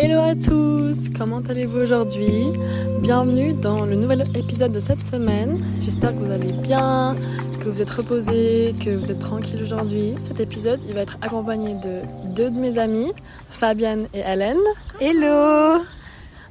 Hello 0.00 0.20
à 0.20 0.36
tous, 0.36 1.10
comment 1.18 1.40
allez-vous 1.40 1.80
aujourd'hui? 1.80 2.52
Bienvenue 3.00 3.52
dans 3.52 3.84
le 3.84 3.96
nouvel 3.96 4.22
épisode 4.36 4.70
de 4.70 4.78
cette 4.78 5.00
semaine. 5.00 5.60
J'espère 5.80 6.14
que 6.14 6.20
vous 6.20 6.30
allez 6.30 6.52
bien, 6.52 7.16
que 7.58 7.68
vous 7.68 7.82
êtes 7.82 7.90
reposés, 7.90 8.76
que 8.80 8.90
vous 8.90 9.10
êtes 9.10 9.18
tranquille 9.18 9.60
aujourd'hui. 9.60 10.14
Cet 10.20 10.38
épisode, 10.38 10.80
il 10.86 10.94
va 10.94 11.00
être 11.00 11.18
accompagné 11.20 11.74
de 11.74 12.02
deux 12.32 12.48
de 12.48 12.56
mes 12.56 12.78
amies, 12.78 13.12
Fabienne 13.50 14.06
et 14.14 14.20
Hélène. 14.20 14.60
Hello 15.00 15.82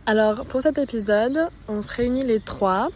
Alors 0.06 0.44
pour 0.44 0.62
cet 0.62 0.78
épisode, 0.78 1.48
on 1.70 1.82
se 1.82 1.94
réunit 1.94 2.26
les 2.26 2.42
trois 2.42 2.90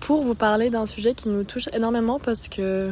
pour 0.00 0.22
vous 0.22 0.34
parler 0.34 0.70
d'un 0.70 0.84
sujet 0.84 1.14
qui 1.14 1.28
nous 1.28 1.44
touche 1.44 1.68
énormément 1.72 2.18
parce 2.18 2.48
que 2.48 2.90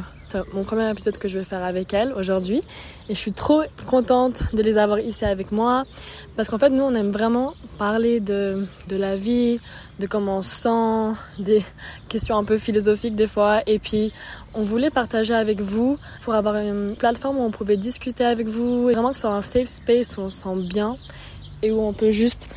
mon 0.52 0.64
premier 0.64 0.90
épisode 0.90 1.18
que 1.18 1.28
je 1.28 1.38
vais 1.38 1.44
faire 1.44 1.62
avec 1.62 1.94
elles 1.94 2.12
aujourd'hui. 2.12 2.62
Et 3.08 3.14
je 3.14 3.18
suis 3.18 3.32
trop 3.32 3.62
contente 3.86 4.54
de 4.54 4.62
les 4.62 4.78
avoir 4.78 4.98
ici 4.98 5.24
avec 5.24 5.52
moi. 5.52 5.84
Parce 6.36 6.48
qu'en 6.48 6.58
fait 6.58 6.70
nous 6.70 6.82
on 6.82 6.94
aime 6.94 7.10
vraiment 7.10 7.54
parler 7.78 8.20
de, 8.20 8.66
de 8.88 8.96
la 8.96 9.16
vie, 9.16 9.60
de 9.98 10.06
comment 10.06 10.38
on 10.38 10.42
se 10.42 10.62
sent, 10.62 11.42
des 11.42 11.62
questions 12.08 12.36
un 12.36 12.44
peu 12.44 12.58
philosophiques 12.58 13.16
des 13.16 13.26
fois. 13.26 13.62
Et 13.66 13.78
puis 13.78 14.12
on 14.54 14.62
voulait 14.62 14.90
partager 14.90 15.34
avec 15.34 15.60
vous 15.60 15.98
pour 16.22 16.34
avoir 16.34 16.56
une 16.56 16.96
plateforme 16.96 17.38
où 17.38 17.42
on 17.42 17.50
pouvait 17.50 17.76
discuter 17.76 18.24
avec 18.24 18.48
vous 18.48 18.88
et 18.90 18.92
vraiment 18.92 19.10
que 19.10 19.16
ce 19.16 19.22
soit 19.22 19.32
un 19.32 19.42
safe 19.42 19.68
space 19.68 20.16
où 20.16 20.22
on 20.22 20.30
se 20.30 20.42
sent 20.42 20.66
bien 20.68 20.96
et 21.62 21.70
où 21.70 21.80
on 21.80 21.92
peut 21.92 22.10
juste 22.10 22.48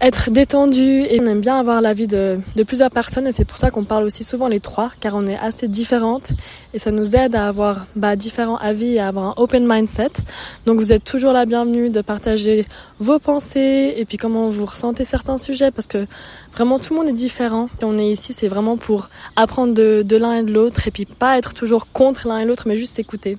être 0.00 0.30
détendu 0.30 1.02
et 1.02 1.20
on 1.20 1.26
aime 1.26 1.42
bien 1.42 1.58
avoir 1.58 1.82
l'avis 1.82 2.06
de, 2.06 2.38
de 2.56 2.62
plusieurs 2.62 2.90
personnes 2.90 3.26
et 3.26 3.32
c'est 3.32 3.44
pour 3.44 3.58
ça 3.58 3.70
qu'on 3.70 3.84
parle 3.84 4.04
aussi 4.04 4.24
souvent 4.24 4.48
les 4.48 4.60
trois 4.60 4.92
car 4.98 5.14
on 5.14 5.26
est 5.26 5.36
assez 5.36 5.68
différentes 5.68 6.30
et 6.72 6.78
ça 6.78 6.90
nous 6.90 7.16
aide 7.16 7.34
à 7.34 7.48
avoir 7.48 7.86
bah, 7.96 8.16
différents 8.16 8.56
avis 8.56 8.94
et 8.94 9.00
à 9.00 9.08
avoir 9.08 9.26
un 9.26 9.34
open 9.36 9.66
mindset. 9.70 10.12
Donc 10.64 10.78
vous 10.78 10.94
êtes 10.94 11.04
toujours 11.04 11.32
la 11.32 11.44
bienvenue 11.44 11.90
de 11.90 12.00
partager 12.00 12.64
vos 12.98 13.18
pensées 13.18 13.92
et 13.94 14.06
puis 14.06 14.16
comment 14.16 14.48
vous 14.48 14.64
ressentez 14.64 15.04
certains 15.04 15.36
sujets 15.36 15.70
parce 15.70 15.86
que 15.86 16.06
vraiment 16.54 16.78
tout 16.78 16.94
le 16.94 17.00
monde 17.00 17.08
est 17.10 17.12
différent. 17.12 17.68
Et 17.82 17.84
on 17.84 17.98
est 17.98 18.08
ici 18.08 18.32
c'est 18.32 18.48
vraiment 18.48 18.78
pour 18.78 19.10
apprendre 19.36 19.74
de, 19.74 20.02
de 20.02 20.16
l'un 20.16 20.36
et 20.36 20.42
de 20.42 20.52
l'autre 20.52 20.88
et 20.88 20.90
puis 20.90 21.04
pas 21.04 21.36
être 21.36 21.52
toujours 21.52 21.92
contre 21.92 22.26
l'un 22.26 22.38
et 22.38 22.46
l'autre 22.46 22.64
mais 22.66 22.76
juste 22.76 22.94
s'écouter. 22.94 23.36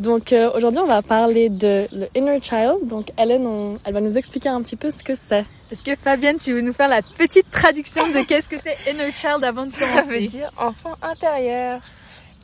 Donc 0.00 0.32
euh, 0.32 0.50
aujourd'hui 0.56 0.80
on 0.80 0.88
va 0.88 1.02
parler 1.02 1.50
de 1.50 1.86
le 1.92 2.08
inner 2.16 2.40
child. 2.42 2.88
Donc 2.88 3.12
Hélène 3.16 3.46
on, 3.46 3.78
elle 3.84 3.94
va 3.94 4.00
nous 4.00 4.18
expliquer 4.18 4.48
un 4.48 4.60
petit 4.60 4.76
peu 4.76 4.90
ce 4.90 5.04
que 5.04 5.14
c'est. 5.14 5.44
Est-ce 5.70 5.84
que 5.84 5.94
Fabienne, 5.94 6.38
tu 6.38 6.52
veux 6.52 6.62
nous 6.62 6.72
faire 6.72 6.88
la 6.88 7.00
petite 7.00 7.48
traduction 7.50 8.08
de 8.08 8.24
qu'est-ce 8.26 8.48
que 8.48 8.56
c'est 8.60 8.76
inner 8.90 9.12
child 9.14 9.44
avant 9.44 9.66
de 9.66 9.72
commencer 9.72 9.94
Ça 9.94 10.02
veut 10.02 10.26
dire 10.26 10.52
enfant 10.56 10.96
intérieur. 11.00 11.80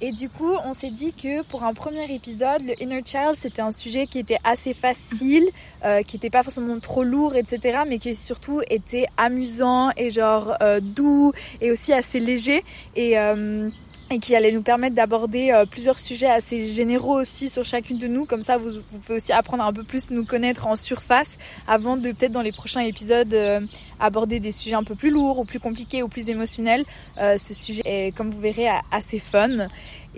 Et 0.01 0.13
du 0.13 0.29
coup, 0.29 0.53
on 0.65 0.75
s'est 0.75 0.91
dit 0.91 1.13
que 1.13 1.43
pour 1.43 1.65
un 1.65 1.73
premier 1.73 2.05
épisode, 2.15 2.63
le 2.63 2.81
inner 2.83 3.03
child, 3.05 3.35
c'était 3.37 3.63
un 3.63 3.73
sujet 3.73 4.07
qui 4.07 4.19
était 4.19 4.37
assez 4.45 4.75
facile, 4.75 5.49
euh, 5.85 6.03
qui 6.03 6.17
n'était 6.17 6.29
pas 6.29 6.43
forcément 6.43 6.79
trop 6.81 7.03
lourd, 7.03 7.35
etc., 7.35 7.79
mais 7.89 7.99
qui 7.99 8.15
surtout 8.15 8.61
était 8.69 9.07
amusant 9.17 9.91
et 9.97 10.11
genre 10.11 10.55
euh, 10.61 10.81
doux 10.81 11.33
et 11.63 11.71
aussi 11.71 11.95
assez 11.95 12.21
léger. 12.21 12.63
Et 12.95 13.19
euh, 13.19 13.71
et 14.11 14.21
qui 14.21 14.37
allait 14.37 14.53
nous 14.53 14.62
permettre 14.62 14.95
d'aborder 14.95 15.51
euh, 15.51 15.67
plusieurs 15.67 15.99
sujets 15.99 16.31
assez 16.31 16.69
généraux 16.69 17.21
aussi 17.21 17.49
sur 17.49 17.65
chacune 17.65 17.99
de 17.99 18.07
nous. 18.07 18.25
Comme 18.25 18.43
ça, 18.43 18.57
vous, 18.57 18.71
vous 18.71 18.98
pouvez 18.98 19.17
aussi 19.17 19.33
apprendre 19.33 19.65
un 19.65 19.73
peu 19.73 19.83
plus 19.83 20.11
nous 20.11 20.25
connaître 20.25 20.67
en 20.67 20.77
surface 20.77 21.39
avant 21.67 21.97
de 21.97 22.13
peut-être 22.13 22.33
dans 22.33 22.43
les 22.43 22.53
prochains 22.53 22.83
épisodes 22.83 23.35
euh, 23.35 23.61
aborder 23.98 24.39
des 24.39 24.53
sujets 24.53 24.77
un 24.77 24.85
peu 24.85 24.95
plus 24.95 25.11
lourds 25.11 25.41
ou 25.41 25.45
plus 25.45 25.59
compliqués 25.59 26.03
ou 26.03 26.09
plus 26.09 26.29
émotionnels. 26.29 26.85
Euh, 27.19 27.37
ce 27.37 27.55
sujet 27.55 27.83
est, 27.85 28.17
comme 28.17 28.31
vous 28.31 28.41
verrez, 28.41 28.69
assez 28.93 29.19
fun. 29.19 29.69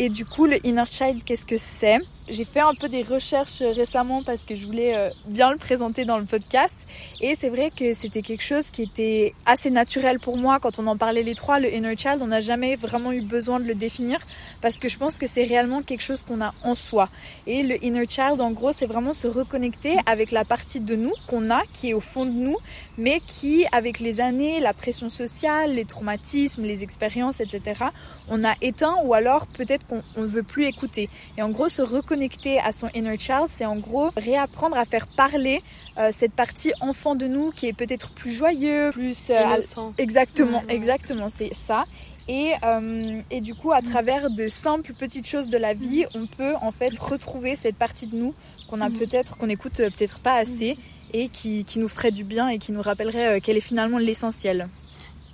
Et 0.00 0.10
du 0.10 0.24
coup, 0.24 0.46
le 0.46 0.64
inner 0.64 0.84
child, 0.88 1.24
qu'est-ce 1.24 1.44
que 1.44 1.58
c'est? 1.58 1.98
J'ai 2.30 2.44
fait 2.44 2.60
un 2.60 2.74
peu 2.74 2.88
des 2.88 3.02
recherches 3.02 3.62
récemment 3.62 4.22
parce 4.22 4.44
que 4.44 4.54
je 4.54 4.64
voulais 4.64 4.94
euh, 4.94 5.10
bien 5.26 5.50
le 5.50 5.56
présenter 5.56 6.04
dans 6.04 6.18
le 6.18 6.24
podcast. 6.24 6.74
Et 7.20 7.36
c'est 7.40 7.48
vrai 7.48 7.72
que 7.74 7.94
c'était 7.94 8.22
quelque 8.22 8.44
chose 8.44 8.70
qui 8.70 8.82
était 8.82 9.34
assez 9.46 9.70
naturel 9.70 10.20
pour 10.20 10.36
moi 10.36 10.58
quand 10.60 10.78
on 10.78 10.86
en 10.86 10.96
parlait 10.96 11.22
les 11.22 11.34
trois. 11.34 11.58
Le 11.58 11.74
inner 11.74 11.96
child, 11.96 12.18
on 12.20 12.28
n'a 12.28 12.40
jamais 12.40 12.76
vraiment 12.76 13.12
eu 13.12 13.22
besoin 13.22 13.58
de 13.58 13.64
le 13.64 13.74
définir 13.74 14.20
parce 14.60 14.78
que 14.78 14.88
je 14.88 14.98
pense 14.98 15.16
que 15.16 15.26
c'est 15.26 15.44
réellement 15.44 15.82
quelque 15.82 16.02
chose 16.02 16.22
qu'on 16.22 16.42
a 16.42 16.52
en 16.62 16.74
soi. 16.74 17.08
Et 17.46 17.62
le 17.62 17.82
inner 17.82 18.06
child, 18.06 18.40
en 18.40 18.52
gros, 18.52 18.72
c'est 18.72 18.86
vraiment 18.86 19.14
se 19.14 19.26
reconnecter 19.26 19.96
avec 20.06 20.30
la 20.30 20.44
partie 20.44 20.80
de 20.80 20.94
nous 20.94 21.14
qu'on 21.26 21.50
a, 21.50 21.62
qui 21.72 21.90
est 21.90 21.94
au 21.94 22.00
fond 22.00 22.26
de 22.26 22.30
nous, 22.30 22.56
mais 22.98 23.20
qui, 23.26 23.64
avec 23.72 24.00
les 24.00 24.20
années, 24.20 24.60
la 24.60 24.74
pression 24.74 25.08
sociale, 25.08 25.74
les 25.74 25.86
traumatismes, 25.86 26.62
les 26.62 26.82
expériences, 26.82 27.40
etc., 27.40 27.84
on 28.28 28.44
a 28.44 28.54
éteint 28.60 28.96
ou 29.04 29.14
alors 29.14 29.46
peut-être 29.46 29.86
qu'on 29.88 30.02
ne 30.20 30.26
veut 30.26 30.42
plus 30.42 30.66
écouter. 30.66 31.08
Et 31.36 31.42
en 31.42 31.50
gros, 31.50 31.68
se 31.68 31.82
reconnecter 31.82 32.58
à 32.60 32.72
son 32.72 32.88
inner 32.94 33.18
child, 33.18 33.46
c'est 33.48 33.66
en 33.66 33.76
gros 33.76 34.10
réapprendre 34.16 34.76
à 34.76 34.84
faire 34.84 35.06
parler 35.06 35.62
euh, 35.98 36.10
cette 36.12 36.32
partie 36.32 36.72
enfant 36.80 37.14
de 37.14 37.26
nous 37.26 37.50
qui 37.50 37.66
est 37.66 37.72
peut-être 37.72 38.10
plus 38.10 38.32
joyeux, 38.32 38.90
plus 38.92 39.30
euh, 39.30 39.40
innocent. 39.40 39.94
Exactement, 39.98 40.62
exactement, 40.68 41.28
c'est 41.28 41.54
ça. 41.54 41.84
Et, 42.28 42.52
euh, 42.62 43.22
et, 43.30 43.40
du 43.40 43.54
coup, 43.54 43.72
à 43.72 43.80
travers 43.80 44.30
de 44.30 44.48
simples 44.48 44.92
petites 44.92 45.26
choses 45.26 45.48
de 45.48 45.56
la 45.56 45.72
vie, 45.72 46.04
on 46.14 46.26
peut 46.26 46.54
en 46.60 46.70
fait 46.70 46.96
retrouver 46.98 47.56
cette 47.56 47.76
partie 47.76 48.06
de 48.06 48.16
nous 48.16 48.34
qu'on 48.68 48.82
a 48.82 48.90
peut-être, 48.90 49.38
qu'on 49.38 49.48
écoute 49.48 49.76
peut-être 49.76 50.18
pas 50.18 50.34
assez 50.34 50.76
et 51.14 51.30
qui, 51.30 51.64
qui, 51.64 51.78
nous 51.78 51.88
ferait 51.88 52.10
du 52.10 52.24
bien 52.24 52.48
et 52.48 52.58
qui 52.58 52.70
nous 52.70 52.82
rappellerait 52.82 53.40
qu'elle 53.40 53.56
est 53.56 53.60
finalement 53.60 53.96
l'essentiel. 53.96 54.68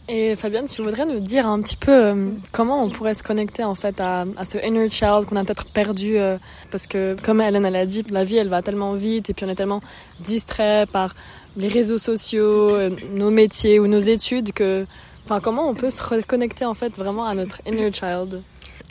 Et 0.07 0.37
Fabienne, 0.37 0.67
tu 0.67 0.83
voudrais 0.83 1.07
nous 1.07 1.21
dire 1.21 1.49
un 1.49 1.63
petit 1.63 1.77
peu 1.77 1.91
euh, 1.91 2.31
comment 2.53 2.83
on 2.83 2.91
pourrait 2.91 3.15
se 3.15 3.23
connecter 3.23 3.65
en 3.65 3.75
fait 3.75 4.01
à, 4.03 4.27
à 4.37 4.45
ce 4.45 4.59
inner 4.59 4.91
child 4.91 5.25
qu'on 5.25 5.37
a 5.37 5.45
peut-être 5.45 5.65
perdu 5.65 6.19
euh, 6.19 6.37
parce 6.71 6.87
que 6.87 7.17
comme 7.23 7.41
Hélène 7.41 7.65
elle 7.65 7.77
a 7.77 7.87
dit, 7.87 8.05
la 8.11 8.23
vie 8.23 8.37
elle 8.37 8.51
va 8.51 8.61
tellement 8.61 8.93
vite 8.93 9.31
et 9.31 9.35
puis 9.35 9.47
on 9.47 9.49
est 9.49 9.55
tellement 9.55 9.81
distrait 10.21 10.85
par 10.93 11.15
les 11.57 11.69
réseaux 11.69 11.97
sociaux, 11.97 12.75
euh, 12.75 12.91
nos 13.13 13.31
métiers 13.31 13.81
ou 13.81 13.87
nos 13.87 13.99
études 13.99 14.53
que 14.53 14.85
enfin 15.25 15.41
comment 15.41 15.67
on 15.71 15.75
peut 15.75 15.89
se 15.89 16.03
reconnecter 16.03 16.67
en 16.67 16.75
fait 16.75 16.99
vraiment 16.99 17.25
à 17.25 17.35
notre 17.35 17.63
inner 17.67 17.91
child? 17.91 18.43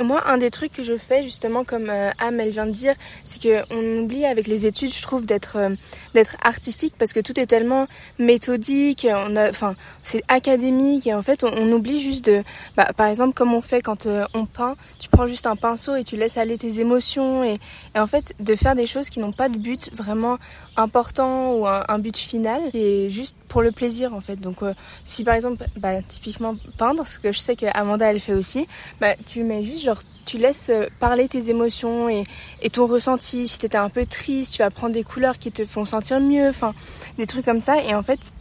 Moi, 0.02 0.24
un 0.28 0.38
des 0.38 0.50
trucs 0.50 0.74
que 0.74 0.84
je 0.84 0.98
fais, 0.98 1.24
justement, 1.24 1.64
comme 1.64 1.90
euh, 1.90 2.10
Am, 2.20 2.40
elle 2.40 2.50
vient 2.50 2.66
de 2.66 2.72
dire, 2.72 2.96
c'est 3.26 3.42
qu'on 3.42 4.00
oublie 4.00 4.26
avec 4.26 4.48
les 4.48 4.66
études, 4.66 4.94
je 4.94 5.02
trouve, 5.04 5.26
d'être 5.26 5.58
euh, 5.58 5.76
d'être 6.16 6.36
artistique 6.42 6.96
parce 6.98 7.14
que 7.14 7.20
tout 7.20 7.40
est 7.40 7.46
tellement 7.46 7.88
méthodique, 8.18 9.08
on 9.10 9.36
a, 9.36 9.50
enfin, 9.50 9.76
c'est 10.02 10.24
académique 10.28 11.06
et 11.06 11.14
en 11.14 11.22
fait, 11.22 11.44
on, 11.44 11.72
oublie 11.72 12.02
juste 12.02 12.26
de, 12.26 12.44
bah, 12.76 12.90
par 12.96 13.08
exemple, 13.08 13.34
comme 13.34 13.54
on 13.54 13.62
fait 13.62 13.82
quand 13.82 14.06
euh, 14.06 14.26
on 14.34 14.46
peint, 14.46 14.76
tu 15.00 15.10
prends 15.10 15.28
juste 15.28 15.48
un 15.48 15.56
pinceau 15.56 15.96
et 15.96 16.04
tu 16.04 16.18
laisses 16.18 16.38
aller 16.38 16.58
tes 16.58 16.80
émotions 16.80 17.44
et 17.44 17.60
en 17.96 18.08
fait, 18.08 18.34
de 18.40 18.56
faire 18.56 18.76
des 18.76 18.86
choses 18.86 19.10
qui 19.10 19.20
n'ont 19.20 19.32
pas 19.32 19.50
de 19.50 19.58
but 19.58 19.90
vraiment 19.94 20.38
important 20.76 21.54
ou 21.54 21.68
un, 21.68 21.84
un, 21.88 22.00
but 22.00 22.18
final 22.18 22.62
et 22.74 23.10
juste 23.10 23.36
pour 23.48 23.62
le 23.62 23.72
plaisir 23.72 24.14
en 24.14 24.22
fait. 24.22 24.38
Donc 24.38 24.64
euh, 24.64 24.74
si 25.06 25.24
par 25.24 25.36
exemple 25.36 25.66
bah, 25.78 26.02
typiquement 26.02 26.56
peindre, 26.78 27.06
ce 27.06 27.20
que 27.20 27.32
je 27.32 27.40
sais 27.40 27.56
que 27.56 27.66
Amanda 27.74 28.10
elle 28.10 28.20
fait 28.20 28.34
aussi, 28.34 28.68
bah, 29.00 29.16
tu 29.26 29.44
mets 29.44 29.64
juste 29.64 29.84
genre 29.84 30.02
tu 30.26 30.38
laisses 30.38 30.72
parler 31.00 31.28
tes 31.28 31.50
émotions 31.50 32.08
et, 32.08 32.24
et 32.62 32.70
ton 32.70 32.88
ressenti. 32.88 33.48
Si 33.48 33.60
t'étais 33.60 33.78
un 33.78 33.90
peu 33.90 34.06
triste, 34.06 34.54
tu 34.54 34.60
vas 34.60 34.70
prendre 34.70 34.94
des 34.94 35.04
couleurs 35.04 35.38
qui 35.38 35.52
te 35.52 35.66
font 35.66 35.86
sentir 35.86 36.20
mieux, 36.20 36.48
enfin 36.48 36.74
des 37.18 37.26
trucs 37.26 37.46
comme 37.46 37.60
ça 37.60 37.84
et 37.84 37.94
en 37.94 38.04
fait 38.04 38.32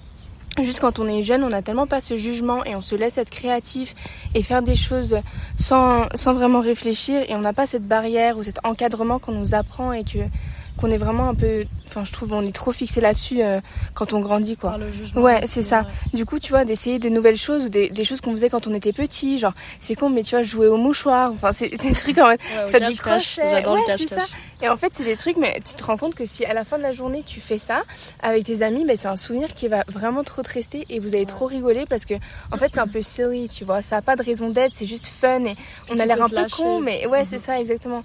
Juste 0.61 0.81
quand 0.81 0.99
on 0.99 1.09
est 1.09 1.23
jeune, 1.23 1.45
on 1.45 1.49
n'a 1.49 1.63
tellement 1.63 1.87
pas 1.87 2.03
ce 2.03 2.19
jugement 2.19 2.63
et 2.67 2.77
on 2.77 2.83
se 2.83 2.95
laisse 2.95 3.17
être 3.17 3.31
créatif 3.31 3.95
et 4.35 4.43
faire 4.43 4.61
des 4.61 4.77
choses 4.77 5.17
sans, 5.59 6.09
sans 6.15 6.35
vraiment 6.35 6.61
réfléchir 6.61 7.23
et 7.27 7.35
on 7.35 7.41
n'a 7.41 7.55
pas 7.55 7.65
cette 7.65 7.89
barrière 7.89 8.37
ou 8.37 8.43
cet 8.43 8.59
encadrement 8.63 9.19
qu'on 9.19 9.33
nous 9.33 9.55
apprend 9.55 9.93
et 9.93 10.05
que 10.05 10.19
qu'on 10.77 10.91
est 10.91 10.97
vraiment 10.97 11.29
un 11.29 11.35
peu 11.35 11.65
enfin 11.89 12.05
je 12.05 12.13
trouve 12.13 12.33
on 12.33 12.43
est 12.43 12.55
trop 12.55 12.73
fixé 12.73 13.01
là-dessus 13.01 13.43
euh, 13.43 13.61
quand 13.95 14.13
on 14.15 14.21
grandit 14.21 14.57
quoi. 14.57 14.79
Ouais 15.15 15.41
c'est 15.47 15.61
ça. 15.63 15.83
ouais. 15.83 15.87
du 16.15 16.25
coup 16.25 16.39
tu 16.39 16.51
vois 16.51 16.65
d'essayer 16.65 16.99
de 16.99 17.09
nouvelles 17.11 17.37
choses 17.37 17.67
ou 17.67 17.69
des, 17.69 17.91
des 17.91 18.05
choses 18.05 18.21
qu'on 18.23 18.33
faisait 18.33 18.49
quand 18.49 18.67
on 18.67 18.75
était 18.75 18.93
petit 18.95 19.37
genre 19.39 19.53
c'est 19.81 19.95
con 19.95 20.09
mais 20.09 20.23
tu 20.23 20.35
vois 20.35 20.43
jouer 20.43 20.67
au 20.69 20.79
mouchoir 20.79 21.31
enfin 21.33 21.53
c'est 21.53 21.69
des 21.83 21.93
trucs 21.93 22.17
en 22.19 22.29
mode 22.29 22.39
ouais, 22.65 22.67
faire 22.69 22.89
du 22.91 22.97
crochet. 22.97 23.67
ouais, 23.69 23.81
c'est 23.99 24.09
ça. 24.09 24.25
Et 24.63 24.69
en 24.69 24.77
fait 24.77 24.93
c'est 24.95 25.05
des 25.05 25.17
trucs 25.17 25.37
mais 25.37 25.61
tu 25.65 25.75
te 25.75 25.85
rends 25.85 25.97
compte 25.99 26.15
que 26.15 26.25
si 26.25 26.45
à 26.47 26.55
la 26.55 26.65
fin 26.65 26.79
de 26.79 26.83
la 26.83 26.93
journée 26.93 27.23
tu 27.27 27.41
fais 27.41 27.59
ça 27.59 27.83
avec 28.23 28.45
tes 28.45 28.63
amis 28.63 28.85
ben 28.87 28.97
c'est 28.97 29.09
un 29.09 29.17
souvenir 29.17 29.53
qui 29.55 29.69
va 29.69 29.85
vraiment 29.89 30.25
trop 30.25 30.43
te 30.43 30.53
rester 30.53 30.87
et 30.89 30.99
vous 30.99 31.15
allez 31.15 31.27
trop 31.27 31.47
rigoler 31.47 31.85
parce 31.89 32.07
que 32.07 32.15
en 32.51 32.57
fait 32.57 32.71
c'est 32.73 32.81
un 32.81 32.89
peu 32.89 33.03
silly 33.03 33.49
tu 33.51 33.65
vois. 33.65 33.83
Ça 33.83 33.99
a 33.99 34.03
pas 34.03 34.17
de 34.17 34.23
raison 34.23 34.49
d'être 34.49 34.75
c'est 34.75 34.87
juste 34.87 35.07
fun 35.09 35.45
et 35.45 35.57
on 35.91 35.99
a 35.99 36.07
l'air 36.07 36.23
un 36.23 36.29
peu 36.29 36.47
con 36.57 36.81
mais 36.81 37.07
ouais 37.07 37.25
c'est 37.27 37.39
ça 37.39 37.61
exactement 37.61 38.03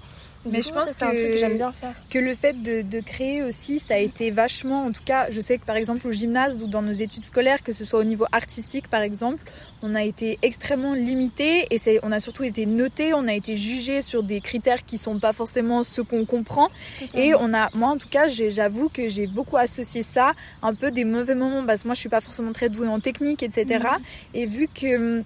mais 0.52 0.62
je 0.62 0.72
pense 0.72 0.86
c'est 0.90 1.06
un 1.06 1.14
truc 1.14 1.32
que 1.32 1.38
j'aime 1.38 1.58
bien 1.58 1.72
faire. 1.72 1.94
Que 2.10 2.20
le 2.20 2.36
fait 2.36 2.62
de, 2.62 2.82
de, 2.82 3.00
créer 3.00 3.44
aussi, 3.44 3.80
ça 3.80 3.96
a 3.96 3.98
été 3.98 4.32
vachement, 4.32 4.86
en 4.86 4.92
tout 4.92 5.04
cas, 5.06 5.28
je 5.30 5.40
sais 5.40 5.58
que 5.58 5.66
par 5.66 5.76
exemple 5.76 6.08
au 6.08 6.12
gymnase 6.12 6.62
ou 6.62 6.68
dans 6.68 6.82
nos 6.82 6.92
études 6.92 7.24
scolaires, 7.24 7.64
que 7.64 7.72
ce 7.72 7.86
soit 7.86 8.00
au 8.00 8.04
niveau 8.04 8.26
artistique 8.32 8.88
par 8.88 9.02
exemple, 9.02 9.44
on 9.82 9.96
a 9.96 10.04
été 10.04 10.40
extrêmement 10.42 10.94
limité 10.94 11.68
et 11.70 12.00
on 12.04 12.12
a 12.12 12.20
surtout 12.20 12.44
été 12.44 12.66
noté, 12.66 13.14
on 13.14 13.28
a 13.28 13.34
été 13.34 13.56
jugé 13.56 14.02
sur 14.02 14.24
des 14.24 14.42
critères 14.42 14.86
qui 14.86 14.98
sont 14.98 15.20
pas 15.20 15.34
forcément 15.34 15.84
ceux 15.84 16.04
qu'on 16.04 16.26
comprend. 16.26 16.70
Et 17.14 17.34
on 17.36 17.54
a, 17.54 17.70
moi 17.74 17.90
en 17.90 17.98
tout 17.98 18.10
cas, 18.10 18.28
j'avoue 18.28 18.90
que 18.90 19.10
j'ai 19.10 19.28
beaucoup 19.28 19.58
associé 19.58 20.02
ça 20.02 20.32
un 20.62 20.74
peu 20.74 20.92
des 20.92 21.06
mauvais 21.06 21.36
moments 21.36 21.66
parce 21.66 21.84
que 21.84 21.88
moi 21.88 21.96
je 21.96 22.00
suis 22.00 22.10
pas 22.10 22.22
forcément 22.22 22.54
très 22.54 22.70
douée 22.70 22.88
en 22.88 23.00
technique, 23.00 23.44
etc. 23.44 23.66
Mmh. 23.84 24.02
Et 24.34 24.46
vu 24.46 24.68
que 24.68 25.24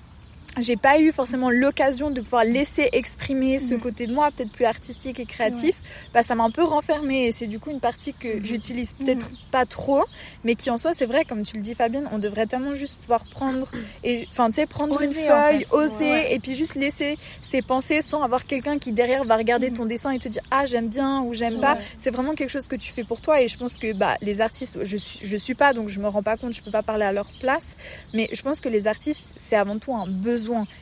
j'ai 0.59 0.75
pas 0.75 0.99
eu 0.99 1.11
forcément 1.13 1.49
l'occasion 1.49 2.11
de 2.11 2.19
pouvoir 2.19 2.43
laisser 2.43 2.89
exprimer 2.91 3.57
ce 3.59 3.75
côté 3.75 4.05
de 4.05 4.13
moi 4.13 4.29
peut-être 4.31 4.51
plus 4.51 4.65
artistique 4.65 5.19
et 5.19 5.25
créatif 5.25 5.81
bah 6.13 6.23
ça 6.23 6.35
m'a 6.35 6.43
un 6.43 6.51
peu 6.51 6.63
renfermé 6.63 7.27
et 7.27 7.31
c'est 7.31 7.47
du 7.47 7.57
coup 7.57 7.71
une 7.71 7.79
partie 7.79 8.13
que 8.13 8.35
Mhm. 8.37 8.43
j'utilise 8.45 8.93
peut-être 8.93 9.29
pas 9.51 9.65
trop 9.65 10.03
mais 10.43 10.55
qui 10.55 10.69
en 10.69 10.75
soi 10.77 10.91
c'est 10.93 11.05
vrai 11.05 11.23
comme 11.23 11.43
tu 11.43 11.55
le 11.55 11.61
dis 11.61 11.73
Fabienne 11.73 12.09
on 12.11 12.17
devrait 12.19 12.47
tellement 12.47 12.75
juste 12.75 12.97
pouvoir 12.99 13.23
prendre 13.23 13.71
et 14.03 14.27
enfin 14.29 14.47
tu 14.49 14.55
sais 14.55 14.65
prendre 14.65 15.01
une 15.01 15.09
en 15.09 15.13
feuille 15.13 15.59
fait. 15.65 15.73
oser 15.73 16.11
Ouais. 16.11 16.33
et 16.35 16.39
puis 16.39 16.55
juste 16.55 16.75
laisser 16.75 17.17
ses 17.41 17.61
pensées 17.61 18.01
sans 18.01 18.21
avoir 18.21 18.45
quelqu'un 18.45 18.77
qui 18.77 18.91
derrière 18.91 19.23
va 19.23 19.37
regarder 19.37 19.71
ton 19.71 19.85
dessin 19.85 20.11
et 20.11 20.19
te 20.19 20.27
dire 20.27 20.41
ah 20.51 20.65
j'aime 20.65 20.89
bien 20.89 21.21
ou 21.21 21.33
j'aime 21.33 21.59
pas 21.61 21.75
Mhm. 21.75 21.81
C'est 21.97 22.11
vraiment 22.11 22.33
quelque 22.35 22.49
chose 22.49 22.67
que 22.67 22.75
tu 22.75 22.91
fais 22.91 23.05
pour 23.05 23.21
toi 23.21 23.41
et 23.41 23.47
je 23.47 23.57
pense 23.57 23.77
que 23.77 23.93
bah 23.93 24.17
les 24.21 24.41
artistes 24.41 24.79
je 24.83 24.97
je 24.97 25.37
suis 25.37 25.55
pas 25.55 25.71
donc 25.73 25.87
je 25.87 25.99
me 26.01 26.09
rends 26.09 26.23
pas 26.23 26.35
compte 26.35 26.53
je 26.53 26.61
peux 26.61 26.71
pas 26.71 26.83
parler 26.83 27.05
à 27.05 27.13
leur 27.13 27.27
place 27.39 27.77
mais 28.13 28.27
je 28.33 28.41
pense 28.41 28.59
que 28.59 28.67
les 28.67 28.87
artistes 28.87 29.33
c'est 29.37 29.55
avant 29.55 29.77
tout 29.79 29.93
un 29.95 30.07
besoin 30.07 30.40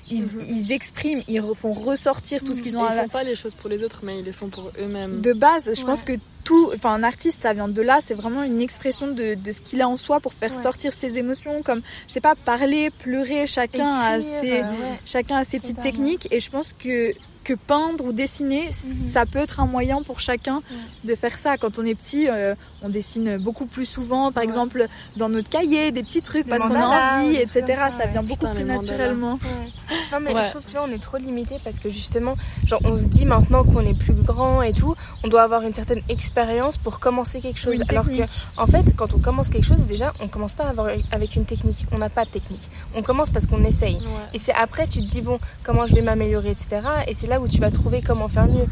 ils, 0.10 0.22
Mhm. 0.22 0.46
ils 0.50 0.72
expriment 0.72 1.24
ils 1.28 1.42
font 1.56 1.74
ressortir 1.74 2.44
tout 2.44 2.54
ce 2.54 2.62
qu'ils 2.62 2.74
Et 2.74 2.78
ont 2.78 2.84
à 2.86 2.94
ils 2.94 2.96
la- 2.98 3.04
font 3.04 3.10
pas 3.10 3.24
les 3.24 3.36
choses 3.36 3.56
pour 3.56 3.70
les 3.70 3.84
autres, 3.84 4.02
mais 4.04 4.20
ils 4.20 4.26
les 4.26 4.32
font 4.32 4.50
pour 4.50 4.72
eux-mêmes. 4.80 5.22
de 5.22 5.34
base 5.34 5.64
je 5.74 5.80
Ouais. 5.80 5.86
pense 5.86 6.04
que 6.04 6.14
tout 6.44 6.72
enfin 6.76 6.94
un 6.94 7.04
artiste 7.04 7.40
ça 7.42 7.54
vient 7.54 7.68
de 7.68 7.82
là 7.82 8.00
c'est 8.06 8.14
vraiment 8.14 8.44
une 8.44 8.62
expression 8.62 9.08
de, 9.08 9.36
de 9.36 9.52
ce 9.52 9.62
qu'il 9.62 9.82
a 9.82 9.88
en 9.90 9.98
soi 9.98 10.20
pour 10.20 10.34
faire 10.34 10.52
Ouais. 10.56 10.64
sortir 10.64 10.94
ses 10.94 11.18
émotions 11.18 11.62
comme 11.64 11.82
je 12.08 12.14
sais 12.14 12.22
pas 12.22 12.36
parler 12.36 12.90
pleurer 12.92 13.46
chacun 13.46 13.92
a 13.92 14.22
ses 14.22 14.54
euh, 14.54 14.64
ouais. 14.64 15.00
chacun 15.06 15.38
a 15.38 15.44
ses 15.44 15.60
petites 15.60 15.82
techniques 15.82 16.28
et 16.32 16.40
je 16.40 16.50
pense 16.50 16.74
que 16.74 17.14
que 17.44 17.54
peindre 17.54 18.06
ou 18.06 18.12
dessiner, 18.14 18.70
ça 18.72 19.26
peut 19.26 19.40
être 19.40 19.60
un 19.60 19.66
moyen 19.66 20.02
pour 20.04 20.20
chacun 20.20 20.62
de 21.04 21.16
faire 21.16 21.38
ça. 21.38 21.58
Quand 21.58 21.80
on 21.80 21.86
est 21.86 21.96
petit, 21.96 22.28
euh, 22.28 22.54
on 22.84 22.90
dessine 22.90 23.38
beaucoup 23.38 23.66
plus 23.66 23.86
souvent, 23.86 24.32
par 24.32 24.42
Ouais. 24.42 24.48
exemple 24.50 24.88
dans 25.18 25.30
notre 25.30 25.50
cahier, 25.50 25.92
des 25.92 26.04
petits 26.04 26.22
trucs 26.22 26.46
Des 26.46 26.50
parce 26.52 26.62
qu'on 26.64 26.76
a 26.76 27.20
envie, 27.22 27.36
etc. 27.38 27.64
ça, 27.68 27.90
ça 27.90 28.06
vient 28.08 28.22
beaucoup 28.24 28.40
Putain, 28.40 28.54
plus 28.56 28.66
mandalas. 28.66 28.82
naturellement. 28.82 29.34
Ouais. 29.34 29.70
Non 30.12 30.20
mais 30.20 30.34
Ouais. 30.34 30.44
je 30.44 30.50
trouve 30.52 30.66
tu 30.66 30.72
vois 30.74 30.86
on 30.88 30.92
est 30.92 31.02
trop 31.02 31.18
limité 31.18 31.56
parce 31.64 31.80
que 31.80 31.90
justement 31.90 32.36
genre 32.66 32.80
on 32.84 32.96
se 32.96 33.06
dit 33.06 33.26
maintenant 33.26 33.64
qu'on 33.64 33.82
est 33.86 33.94
plus 33.98 34.14
grand 34.14 34.62
et 34.62 34.72
tout 34.74 34.96
on 35.24 35.28
doit 35.28 35.42
avoir 35.42 35.64
une 35.64 35.74
certaine 35.74 36.02
expérience 36.10 36.78
pour 36.78 37.00
commencer 37.00 37.42
quelque 37.42 37.60
chose 37.60 37.82
alors 37.90 38.06
que 38.06 38.10
technique. 38.12 38.30
en 38.58 38.68
fait 38.68 38.96
quand 38.96 39.14
on 39.16 39.20
commence 39.20 39.50
quelque 39.50 39.66
chose 39.66 39.86
déjà 39.88 40.14
on 40.20 40.28
commence 40.28 40.54
pas 40.54 40.66
avoir 40.66 40.90
avec 41.12 41.36
une 41.36 41.46
technique 41.46 41.86
on 41.92 41.98
n'a 41.98 42.10
pas 42.10 42.26
de 42.26 42.30
technique 42.30 42.70
on 42.96 43.02
commence 43.02 43.30
parce 43.32 43.48
qu'on 43.48 43.64
essaye 43.64 43.96
Ouais. 43.96 44.30
et 44.34 44.38
c'est 44.40 44.54
après 44.54 44.88
tu 44.88 45.00
te 45.02 45.08
dis 45.10 45.22
bon 45.22 45.40
comment 45.64 45.88
je 45.88 45.96
vais 45.96 46.02
m'améliorer 46.04 46.52
etc 46.52 46.82
et 47.08 47.14
c'est 47.16 47.28
là 47.30 47.40
où 47.40 47.48
tu 47.48 47.60
vas 47.60 47.72
trouver 47.72 48.02
comment 48.02 48.28
faire 48.28 48.48
mieux. 48.48 48.66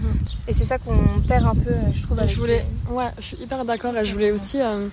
Et 0.48 0.54
c'est 0.54 0.66
ça 0.66 0.78
qu'on 0.78 1.22
perd 1.28 1.46
un 1.46 1.56
peu 1.56 1.70
euh, 1.72 1.94
je 1.94 2.02
trouve 2.04 2.18
avec 2.20 2.30
Je 2.32 2.38
voulais, 2.40 2.66
les- 2.90 2.94
ouais, 2.96 3.06
je 3.20 3.24
suis 3.24 3.38
hyper 3.38 3.64
d'accord. 3.64 3.96
Et 3.96 4.04
je 4.04 4.14
voulais 4.14 4.32
aussi 4.32 4.60
euh, 4.62 4.88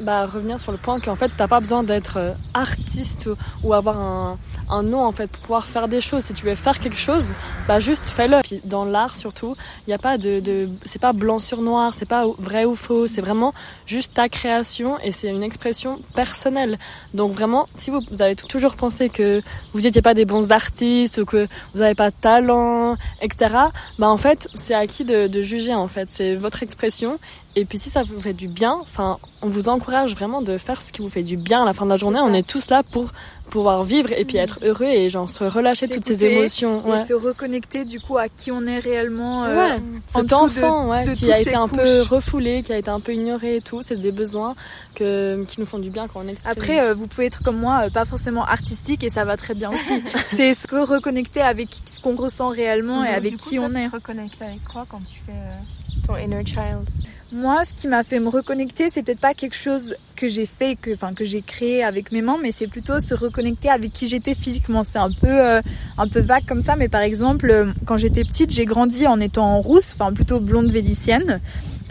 bah, 0.00 0.26
revenir 0.26 0.58
sur 0.58 0.72
le 0.72 0.78
point 0.78 1.00
qu'en 1.00 1.14
fait 1.14 1.30
t'as 1.36 1.48
pas 1.48 1.60
besoin 1.60 1.82
d'être 1.82 2.16
euh, 2.16 2.32
artiste 2.54 3.28
ou, 3.62 3.72
avoir 3.72 3.98
un, 3.98 4.38
un 4.68 4.82
nom 4.82 5.04
en 5.04 5.12
fait 5.12 5.30
pour 5.30 5.40
pouvoir 5.42 5.66
faire 5.66 5.88
des 5.88 6.00
choses. 6.00 6.24
Si 6.24 6.32
tu 6.32 6.46
veux 6.46 6.54
faire 6.54 6.78
quelque 6.78 6.98
chose, 6.98 7.32
bah 7.68 7.80
juste 7.80 8.06
fais-le. 8.06 8.40
Puis 8.42 8.60
dans 8.64 8.84
l'art 8.84 9.16
surtout, 9.16 9.54
il 9.86 9.90
y 9.90 9.94
a 9.94 9.98
pas 9.98 10.18
de, 10.18 10.40
de 10.40 10.68
c'est 10.84 11.00
pas 11.00 11.12
blanc 11.12 11.38
sur 11.38 11.62
noir, 11.62 11.94
c'est 11.94 12.08
pas 12.08 12.24
vrai 12.38 12.64
ou 12.64 12.74
faux, 12.74 13.06
c'est 13.06 13.20
vraiment 13.20 13.52
juste 13.86 14.14
ta 14.14 14.28
création 14.28 14.98
et 15.00 15.12
c'est 15.12 15.28
une 15.28 15.42
expression 15.42 16.00
personnelle. 16.14 16.78
Donc 17.14 17.32
vraiment, 17.32 17.68
si 17.74 17.90
vous, 17.90 18.00
vous 18.10 18.22
avez 18.22 18.36
toujours 18.36 18.76
pensé 18.76 19.08
que 19.08 19.42
vous 19.72 19.82
n'étiez 19.82 20.02
pas 20.02 20.14
des 20.14 20.24
bons 20.24 20.52
artistes 20.52 21.18
ou 21.18 21.24
que 21.24 21.46
vous 21.74 21.80
n'avez 21.80 21.94
pas 21.94 22.10
de 22.10 22.16
talent, 22.20 22.96
etc. 23.20 23.54
Bah 23.98 24.08
en 24.08 24.16
fait, 24.16 24.48
c'est 24.54 24.74
à 24.74 24.86
qui 24.86 25.04
de, 25.04 25.26
de 25.26 25.42
juger 25.42 25.74
en 25.74 25.88
fait. 25.88 26.08
C'est 26.08 26.34
votre 26.34 26.62
expression. 26.62 27.18
Et 27.56 27.64
puis 27.64 27.78
si 27.78 27.90
ça 27.90 28.04
vous 28.04 28.20
fait 28.20 28.32
du 28.32 28.46
bien, 28.46 28.74
enfin, 28.80 29.18
on 29.42 29.48
vous 29.48 29.68
encourage 29.68 30.14
vraiment 30.14 30.40
de 30.40 30.56
faire 30.56 30.82
ce 30.82 30.92
qui 30.92 31.02
vous 31.02 31.08
fait 31.08 31.24
du 31.24 31.36
bien 31.36 31.62
à 31.62 31.64
la 31.64 31.72
fin 31.72 31.84
de 31.84 31.90
la 31.90 31.96
journée. 31.96 32.20
On 32.22 32.32
est 32.32 32.46
tous 32.46 32.70
là 32.70 32.82
pour 32.84 33.10
pouvoir 33.50 33.82
vivre 33.82 34.12
et 34.12 34.24
puis 34.24 34.36
être 34.36 34.60
heureux 34.62 34.86
et 34.86 35.08
genre 35.08 35.28
se 35.28 35.42
relâcher 35.42 35.88
toutes 35.88 36.04
ces 36.04 36.24
émotions. 36.24 36.88
Ouais. 36.88 37.02
Et 37.02 37.06
se 37.06 37.12
reconnecter 37.14 37.84
du 37.84 37.98
coup 37.98 38.16
à 38.18 38.28
qui 38.28 38.52
on 38.52 38.64
est 38.66 38.78
réellement. 38.78 39.42
euh, 39.44 39.56
Ouais, 39.56 39.80
en 40.14 40.20
cet 40.20 40.28
de- 40.30 40.34
enfant 40.34 40.88
ouais, 40.90 41.04
de 41.06 41.14
qui 41.14 41.32
a 41.32 41.40
été 41.40 41.56
un 41.56 41.66
couches. 41.66 41.78
peu 41.82 42.02
refoulé, 42.02 42.62
qui 42.62 42.72
a 42.72 42.78
été 42.78 42.88
un 42.88 43.00
peu 43.00 43.12
ignoré 43.12 43.56
et 43.56 43.60
tout, 43.60 43.82
c'est 43.82 43.96
des 43.96 44.12
besoins 44.12 44.54
que, 44.94 45.42
qui 45.48 45.58
nous 45.58 45.66
font 45.66 45.80
du 45.80 45.90
bien 45.90 46.06
quand 46.06 46.20
on 46.24 46.28
exprime. 46.28 46.52
Après, 46.52 46.80
euh, 46.80 46.94
vous 46.94 47.08
pouvez 47.08 47.26
être 47.26 47.42
comme 47.42 47.58
moi, 47.58 47.86
euh, 47.86 47.90
pas 47.90 48.04
forcément 48.04 48.44
artistique 48.44 49.02
et 49.02 49.10
ça 49.10 49.24
va 49.24 49.36
très 49.36 49.54
bien 49.54 49.72
aussi. 49.72 50.00
c'est 50.30 50.54
se 50.54 50.68
reconnecter 50.72 51.40
avec 51.40 51.68
ce 51.86 51.98
qu'on 52.00 52.14
ressent 52.14 52.50
réellement 52.50 53.02
et 53.02 53.08
Donc, 53.08 53.16
avec 53.16 53.32
du 53.32 53.36
coup, 53.38 53.48
qui 53.50 53.56
toi, 53.56 53.66
on 53.68 53.70
tu 53.74 53.78
est. 53.78 53.88
te 53.88 53.92
reconnectes 53.96 54.40
avec 54.42 54.62
quoi 54.62 54.86
quand 54.88 55.00
tu 55.08 55.18
fais 55.26 55.32
euh, 55.32 56.06
ton 56.06 56.16
inner 56.16 56.44
child? 56.46 56.88
Moi, 57.32 57.64
ce 57.64 57.74
qui 57.74 57.86
m'a 57.86 58.02
fait 58.02 58.18
me 58.18 58.28
reconnecter, 58.28 58.88
c'est 58.90 59.04
peut-être 59.04 59.20
pas 59.20 59.34
quelque 59.34 59.54
chose 59.54 59.94
que 60.16 60.28
j'ai 60.28 60.46
fait, 60.46 60.74
que, 60.74 60.92
enfin, 60.92 61.14
que 61.14 61.24
j'ai 61.24 61.42
créé 61.42 61.84
avec 61.84 62.10
mes 62.10 62.22
mains, 62.22 62.38
mais 62.42 62.50
c'est 62.50 62.66
plutôt 62.66 62.98
se 62.98 63.14
reconnecter 63.14 63.70
avec 63.70 63.92
qui 63.92 64.08
j'étais 64.08 64.34
physiquement. 64.34 64.82
C'est 64.82 64.98
un 64.98 65.12
peu, 65.12 65.28
euh, 65.28 65.60
un 65.96 66.08
peu 66.08 66.18
vague 66.18 66.44
comme 66.44 66.60
ça, 66.60 66.74
mais 66.74 66.88
par 66.88 67.02
exemple, 67.02 67.48
euh, 67.48 67.66
quand 67.86 67.98
j'étais 67.98 68.24
petite, 68.24 68.50
j'ai 68.50 68.64
grandi 68.64 69.06
en 69.06 69.20
étant 69.20 69.60
rousse, 69.60 69.94
enfin 69.94 70.12
plutôt 70.12 70.40
blonde 70.40 70.72
vénitienne. 70.72 71.40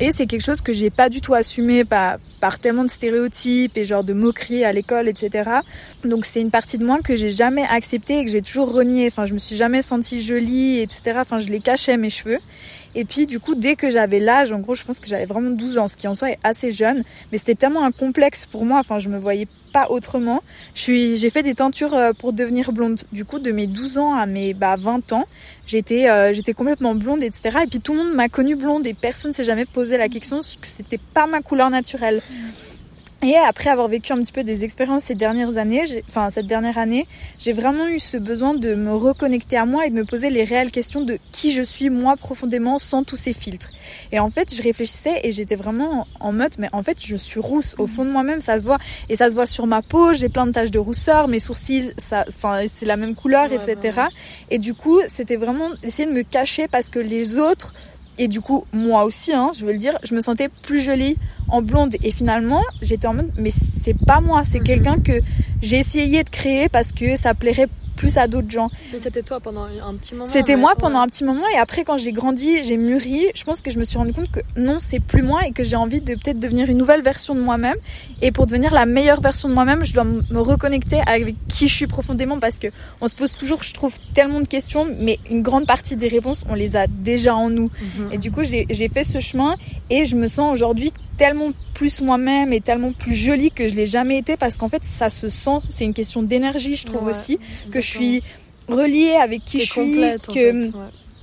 Et 0.01 0.11
c'est 0.13 0.27
quelque 0.27 0.43
chose 0.43 0.59
que 0.59 0.73
j'ai 0.73 0.89
pas 0.89 1.07
du 1.07 1.21
tout 1.21 1.33
assumé 1.33 1.85
par, 1.85 2.17
par 2.39 2.59
tellement 2.59 2.83
de 2.83 2.89
stéréotypes 2.89 3.77
et 3.77 3.83
genre 3.83 4.03
de 4.03 4.13
moqueries 4.13 4.63
à 4.63 4.71
l'école, 4.71 5.07
etc. 5.07 5.49
Donc 6.03 6.25
c'est 6.25 6.41
une 6.41 6.51
partie 6.51 6.77
de 6.77 6.85
moi 6.85 6.99
que 7.03 7.15
j'ai 7.15 7.31
jamais 7.31 7.65
acceptée 7.69 8.19
et 8.19 8.25
que 8.25 8.31
j'ai 8.31 8.41
toujours 8.41 8.71
reniée. 8.71 9.07
Enfin, 9.07 9.25
je 9.25 9.33
me 9.33 9.39
suis 9.39 9.55
jamais 9.55 9.81
sentie 9.81 10.21
jolie, 10.21 10.79
etc. 10.79 11.17
Enfin, 11.17 11.39
je 11.39 11.49
les 11.49 11.59
cachais 11.59 11.97
mes 11.97 12.09
cheveux. 12.09 12.39
Et 12.95 13.05
puis 13.05 13.27
du 13.27 13.39
coup, 13.39 13.55
dès 13.55 13.75
que 13.75 13.91
j'avais 13.91 14.19
l'âge, 14.19 14.51
en 14.51 14.59
gros, 14.59 14.73
je 14.73 14.83
pense 14.83 14.99
que 14.99 15.07
j'avais 15.07 15.25
vraiment 15.25 15.51
12 15.51 15.77
ans, 15.77 15.87
ce 15.87 15.95
qui 15.95 16.07
en 16.07 16.15
soi 16.15 16.31
est 16.31 16.39
assez 16.43 16.71
jeune, 16.71 17.03
mais 17.31 17.37
c'était 17.37 17.55
tellement 17.55 17.83
un 17.83 17.91
complexe 17.91 18.47
pour 18.47 18.65
moi, 18.65 18.79
enfin 18.79 18.97
je 18.97 19.09
me 19.09 19.19
voyais 19.19 19.47
pas 19.71 19.91
autrement. 19.91 20.41
J'ai 20.73 21.29
fait 21.29 21.43
des 21.43 21.53
teintures 21.53 21.93
euh, 21.93 22.13
pour 22.13 22.33
devenir 22.33 22.71
blonde. 22.71 23.01
Du 23.11 23.25
coup, 23.25 23.37
de 23.37 23.51
mes 23.51 23.67
12 23.67 23.99
ans 23.99 24.15
à 24.15 24.25
mes 24.25 24.55
bah 24.55 24.75
20 24.75 25.13
ans, 25.13 25.25
j'étais 25.67 26.09
euh, 26.09 26.33
j'étais 26.33 26.53
complètement 26.53 26.95
blonde 26.95 27.21
etc. 27.21 27.59
Et 27.63 27.67
puis 27.67 27.79
tout 27.79 27.93
le 27.93 27.99
monde 27.99 28.13
m'a 28.15 28.29
connue 28.29 28.55
blonde 28.55 28.87
et 28.87 28.95
personne 28.95 29.33
s'est 29.33 29.43
jamais 29.43 29.65
posé 29.65 29.97
la 29.97 30.09
question 30.09 30.39
que 30.39 30.67
c'était 30.67 30.99
pas 31.13 31.27
ma 31.27 31.41
couleur 31.41 31.69
naturelle. 31.69 32.23
Et 33.21 33.35
après 33.35 33.69
avoir 33.69 33.89
vécu 33.89 34.13
un 34.13 34.17
petit 34.19 34.31
peu 34.31 34.45
des 34.45 34.63
expériences 34.63 35.03
ces 35.03 35.15
dernières 35.15 35.57
années, 35.57 35.83
enfin 36.07 36.29
cette 36.29 36.47
dernière 36.47 36.77
année, 36.77 37.05
j'ai 37.37 37.51
vraiment 37.51 37.89
eu 37.89 37.99
ce 37.99 38.15
besoin 38.15 38.53
de 38.53 38.75
me 38.75 38.95
reconnecter 38.95 39.57
à 39.57 39.65
moi 39.65 39.85
et 39.85 39.89
de 39.89 39.95
me 39.95 40.05
poser 40.05 40.29
les 40.29 40.45
réelles 40.45 40.71
questions 40.71 41.01
de 41.01 41.19
qui 41.33 41.51
je 41.51 41.61
suis 41.61 41.89
moi 41.89 42.15
profondément 42.15 42.77
sans 42.77 43.03
tous 43.03 43.17
ces 43.17 43.33
filtres. 43.33 43.71
Et 44.13 44.19
en 44.19 44.29
fait, 44.29 44.55
je 44.55 44.63
réfléchissais 44.63 45.19
et 45.25 45.33
j'étais 45.33 45.55
vraiment 45.55 46.07
en 46.21 46.31
mode, 46.31 46.53
mais 46.59 46.69
en 46.71 46.81
fait, 46.81 46.97
je 47.05 47.17
suis 47.17 47.41
rousse 47.41 47.75
au 47.77 47.87
fond 47.87 48.05
de 48.05 48.09
moi-même, 48.09 48.39
ça 48.39 48.57
se 48.57 48.63
voit 48.63 48.77
et 49.09 49.17
ça 49.17 49.29
se 49.29 49.35
voit 49.35 49.45
sur 49.45 49.67
ma 49.67 49.81
peau. 49.81 50.13
J'ai 50.13 50.29
plein 50.29 50.47
de 50.47 50.53
taches 50.53 50.71
de 50.71 50.79
rousseur, 50.79 51.27
mes 51.27 51.39
sourcils, 51.39 51.91
ça, 51.97 52.23
enfin 52.29 52.61
c'est 52.73 52.85
la 52.85 52.95
même 52.95 53.15
couleur, 53.15 53.49
Ouais, 53.49 53.55
etc. 53.55 53.99
Et 54.49 54.59
du 54.59 54.73
coup, 54.73 55.01
c'était 55.07 55.35
vraiment 55.35 55.71
essayer 55.83 56.07
de 56.07 56.13
me 56.13 56.23
cacher 56.23 56.69
parce 56.69 56.89
que 56.89 56.99
les 56.99 57.37
autres 57.37 57.73
et 58.19 58.27
du 58.27 58.41
coup, 58.41 58.65
moi 58.73 59.05
aussi, 59.05 59.33
hein, 59.33 59.49
je 59.57 59.65
veux 59.65 59.71
le 59.71 59.79
dire, 59.79 59.97
je 60.03 60.13
me 60.13 60.21
sentais 60.21 60.49
plus 60.61 60.81
jolie 60.81 61.15
en 61.47 61.61
blonde. 61.63 61.95
Et 62.03 62.11
finalement, 62.11 62.61
j'étais 62.81 63.07
en 63.07 63.13
mode, 63.15 63.31
mais 63.37 63.49
c'est 63.49 63.95
pas 64.05 64.19
moi, 64.19 64.43
c'est 64.43 64.59
Mhm. 64.59 64.63
quelqu'un 64.65 64.99
que 64.99 65.21
j'ai 65.61 65.77
essayé 65.79 66.23
de 66.23 66.29
créer 66.29 66.69
parce 66.69 66.91
que 66.91 67.15
ça 67.17 67.33
plairait 67.33 67.69
plus 67.99 68.17
à 68.17 68.27
d'autres 68.27 68.49
gens. 68.49 68.69
Mais 68.93 68.99
c'était 68.99 69.21
toi 69.23 69.41
pendant 69.41 69.65
un 69.65 69.93
petit 69.95 70.15
moment. 70.15 70.25
C'était 70.25 70.55
mais- 70.55 70.61
moi 70.61 70.69
ouais. 70.71 70.77
pendant 70.79 70.99
un 71.01 71.07
petit 71.07 71.25
moment 71.25 71.43
et 71.53 71.57
après 71.57 71.83
quand 71.83 71.97
j'ai 71.97 72.13
grandi, 72.13 72.63
j'ai 72.63 72.77
mûri, 72.77 73.25
je 73.35 73.43
pense 73.43 73.61
que 73.61 73.71
je 73.71 73.77
me 73.77 73.83
suis 73.83 73.97
rendu 73.97 74.13
compte 74.13 74.31
que 74.31 74.39
non, 74.55 74.77
c'est 74.79 75.01
plus 75.01 75.21
moi 75.21 75.41
et 75.45 75.51
que 75.51 75.65
j'ai 75.65 75.75
envie 75.75 75.99
de 75.99 76.15
peut-être 76.15 76.39
devenir 76.39 76.69
une 76.69 76.77
nouvelle 76.77 77.01
version 77.01 77.35
de 77.35 77.41
moi-même 77.41 77.75
et 78.21 78.31
pour 78.31 78.47
devenir 78.47 78.73
la 78.73 78.85
meilleure 78.85 79.19
version 79.19 79.49
de 79.49 79.53
moi-même, 79.53 79.83
je 79.83 79.93
dois 79.93 80.05
me 80.05 80.39
reconnecter 80.39 81.01
avec 81.05 81.35
qui 81.49 81.67
je 81.67 81.73
suis 81.75 81.87
profondément 81.87 82.39
parce 82.39 82.57
que 82.57 82.67
on 83.01 83.09
se 83.09 83.15
pose 83.15 83.33
toujours, 83.33 83.63
je 83.63 83.73
trouve, 83.73 83.93
tellement 84.13 84.39
de 84.39 84.47
questions 84.47 84.87
mais 84.97 85.19
une 85.29 85.41
grande 85.41 85.67
partie 85.67 85.97
des 85.97 86.07
réponses, 86.07 86.45
on 86.49 86.53
les 86.55 86.77
a 86.77 86.87
déjà 86.87 87.35
en 87.35 87.49
nous. 87.49 87.69
Mhm. 87.97 88.13
Et 88.13 88.17
du 88.17 88.31
coup, 88.31 88.43
j'ai 88.43 88.87
fait 88.87 89.03
ce 89.03 89.19
chemin 89.19 89.57
et 89.89 90.05
je 90.05 90.15
me 90.15 90.27
sens 90.27 90.53
aujourd'hui 90.53 90.93
tellement 91.19 91.49
plus 91.73 92.01
moi-même 92.01 92.53
et 92.53 92.61
tellement 92.61 92.93
plus 92.93 93.13
jolie 93.13 93.51
que 93.51 93.67
je 93.67 93.75
l'ai 93.75 93.85
jamais 93.85 94.17
été 94.17 94.37
parce 94.37 94.57
qu'en 94.57 94.69
fait, 94.69 94.83
ça 94.83 95.09
se 95.09 95.27
sent, 95.27 95.59
c'est 95.69 95.83
une 95.83 95.93
question 95.93 96.23
d'énergie, 96.23 96.77
je 96.77 96.85
trouve 96.85 97.03
Ouais, 97.03 97.09
aussi, 97.11 97.39
que 97.71 97.81
je 97.81 97.87
suis 97.87 98.23
reliée 98.69 99.15
avec 99.21 99.43
qui 99.43 99.59
je 99.59 99.65
suis, 99.65 99.81
complète, 99.81 100.27
que, 100.27 100.33
fait, 100.33 100.51
ouais. 100.53 100.71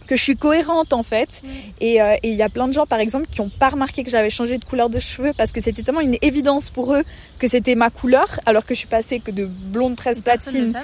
que 0.06 0.16
je 0.16 0.22
suis 0.22 0.36
cohérente 0.36 0.92
en 0.92 1.02
fait. 1.02 1.42
Et 1.80 2.02
euh, 2.02 2.14
et 2.22 2.28
il 2.30 2.36
y 2.36 2.42
a 2.42 2.48
plein 2.50 2.68
de 2.68 2.74
gens 2.74 2.84
par 2.86 2.98
exemple 3.00 3.26
qui 3.30 3.40
ont 3.40 3.48
pas 3.48 3.70
remarqué 3.70 4.04
que 4.04 4.10
j'avais 4.10 4.28
changé 4.30 4.58
de 4.58 4.64
couleur 4.66 4.90
de 4.90 4.98
cheveux 4.98 5.32
parce 5.36 5.50
que 5.50 5.62
c'était 5.62 5.82
tellement 5.82 6.00
une 6.02 6.18
évidence 6.20 6.68
pour 6.70 6.92
eux 6.94 7.04
que 7.38 7.48
c'était 7.48 7.74
ma 7.74 7.88
couleur 7.88 8.28
alors 8.44 8.66
que 8.66 8.74
je 8.74 8.80
suis 8.80 8.88
passée 8.88 9.20
que 9.20 9.30
de 9.30 9.46
blonde 9.46 9.96
presque 9.96 10.22
platine. 10.22 10.74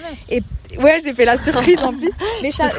Ouais, 0.79 0.99
j'ai 1.05 1.13
fait 1.13 1.27
la 1.27 1.37
surprise 1.43 1.79
en 1.81 1.93
plus. 1.93 2.13
Ça, 2.57 2.71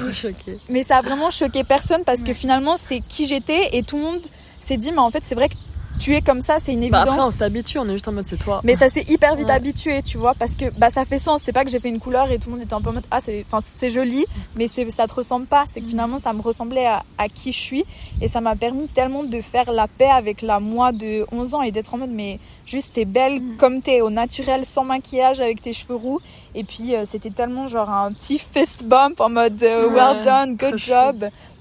mais 0.70 0.82
ça 0.84 0.98
a 0.98 1.02
vraiment 1.02 1.30
choqué 1.30 1.64
personne 1.64 2.04
parce 2.04 2.24
que 2.24 2.34
finalement 2.34 2.76
c'est 2.78 3.02
qui 3.08 3.28
j'étais 3.28 3.70
et 3.78 3.84
tout 3.84 3.98
le 3.98 4.04
monde 4.04 4.22
s'est 4.60 4.78
dit 4.78 4.92
mais 4.92 5.00
en 5.00 5.12
fait 5.12 5.24
c'est 5.24 5.36
vrai 5.36 5.50
que 5.50 5.56
tu 6.00 6.16
es 6.16 6.22
comme 6.22 6.42
ça, 6.42 6.58
c'est 6.60 6.74
une 6.74 6.80
Bah, 6.90 7.00
évidence. 7.02 7.08
après, 7.08 7.22
on 7.28 7.32
s'habitue, 7.32 7.78
on 7.80 7.86
est 7.88 7.92
juste 7.94 8.08
en 8.08 8.12
mode 8.12 8.26
c'est 8.26 8.38
toi. 8.38 8.62
Mais 8.64 8.76
ça 8.76 8.90
s'est 8.90 9.06
hyper 9.10 9.36
vite 9.36 9.48
Ouais. 9.48 9.54
habitué, 9.54 10.02
tu 10.04 10.18
vois, 10.18 10.34
parce 10.34 10.56
que 10.56 10.66
bah 10.78 10.90
ça 10.90 11.06
fait 11.06 11.18
sens. 11.18 11.42
C'est 11.44 11.54
pas 11.54 11.64
que 11.64 11.72
j'ai 11.72 11.80
fait 11.80 11.90
une 11.90 12.00
couleur 12.00 12.32
et 12.32 12.38
tout 12.40 12.50
le 12.50 12.56
monde 12.56 12.66
était 12.66 12.74
un 12.74 12.82
peu 12.82 12.90
en 12.90 12.94
mode 12.94 13.06
ah 13.12 13.20
c'est, 13.22 13.44
enfin 13.48 13.60
c'est 13.78 13.92
joli, 13.92 14.26
mais 14.56 14.68
c'est 14.68 14.90
ça 14.90 15.08
te 15.08 15.14
ressemble 15.14 15.46
pas. 15.46 15.64
C'est 15.68 15.82
que 15.82 15.88
finalement 15.88 16.20
ça 16.20 16.34
me 16.34 16.42
ressemblait 16.42 16.86
à, 16.86 17.04
à 17.18 17.30
qui 17.30 17.52
je 17.52 17.60
suis 17.60 17.86
et 18.22 18.28
ça 18.28 18.42
m'a 18.42 18.56
permis 18.56 18.88
tellement 18.88 19.24
de 19.24 19.42
faire 19.42 19.72
la 19.72 19.88
paix 19.88 20.10
avec 20.10 20.42
la 20.42 20.60
moi 20.60 20.92
de 20.92 21.26
11 21.32 21.54
ans 21.56 21.62
et 21.62 21.72
d'être 21.72 21.94
en 21.94 21.98
mode 22.00 22.12
mais 22.12 22.40
juste 22.66 22.94
t'es 22.94 23.06
belle 23.06 23.42
comme 23.58 23.82
t'es 23.82 24.02
au 24.02 24.10
naturel 24.10 24.66
sans 24.66 24.84
maquillage 24.86 25.40
avec 25.42 25.62
tes 25.62 25.74
cheveux 25.74 25.96
roux 25.96 26.20
et 26.56 26.64
puis 26.64 26.96
euh, 26.96 27.04
c'était 27.06 27.30
tellement 27.30 27.68
genre 27.68 27.90
un 27.90 28.12
petit 28.14 28.40
fist 28.40 28.86
bump 28.86 29.20
en 29.20 29.30
mode 29.30 29.62
euh, 29.64 29.88
Ouais, 29.90 29.94
well 29.96 30.24
done, 30.24 30.56
good 30.56 30.78
chou. 30.78 30.92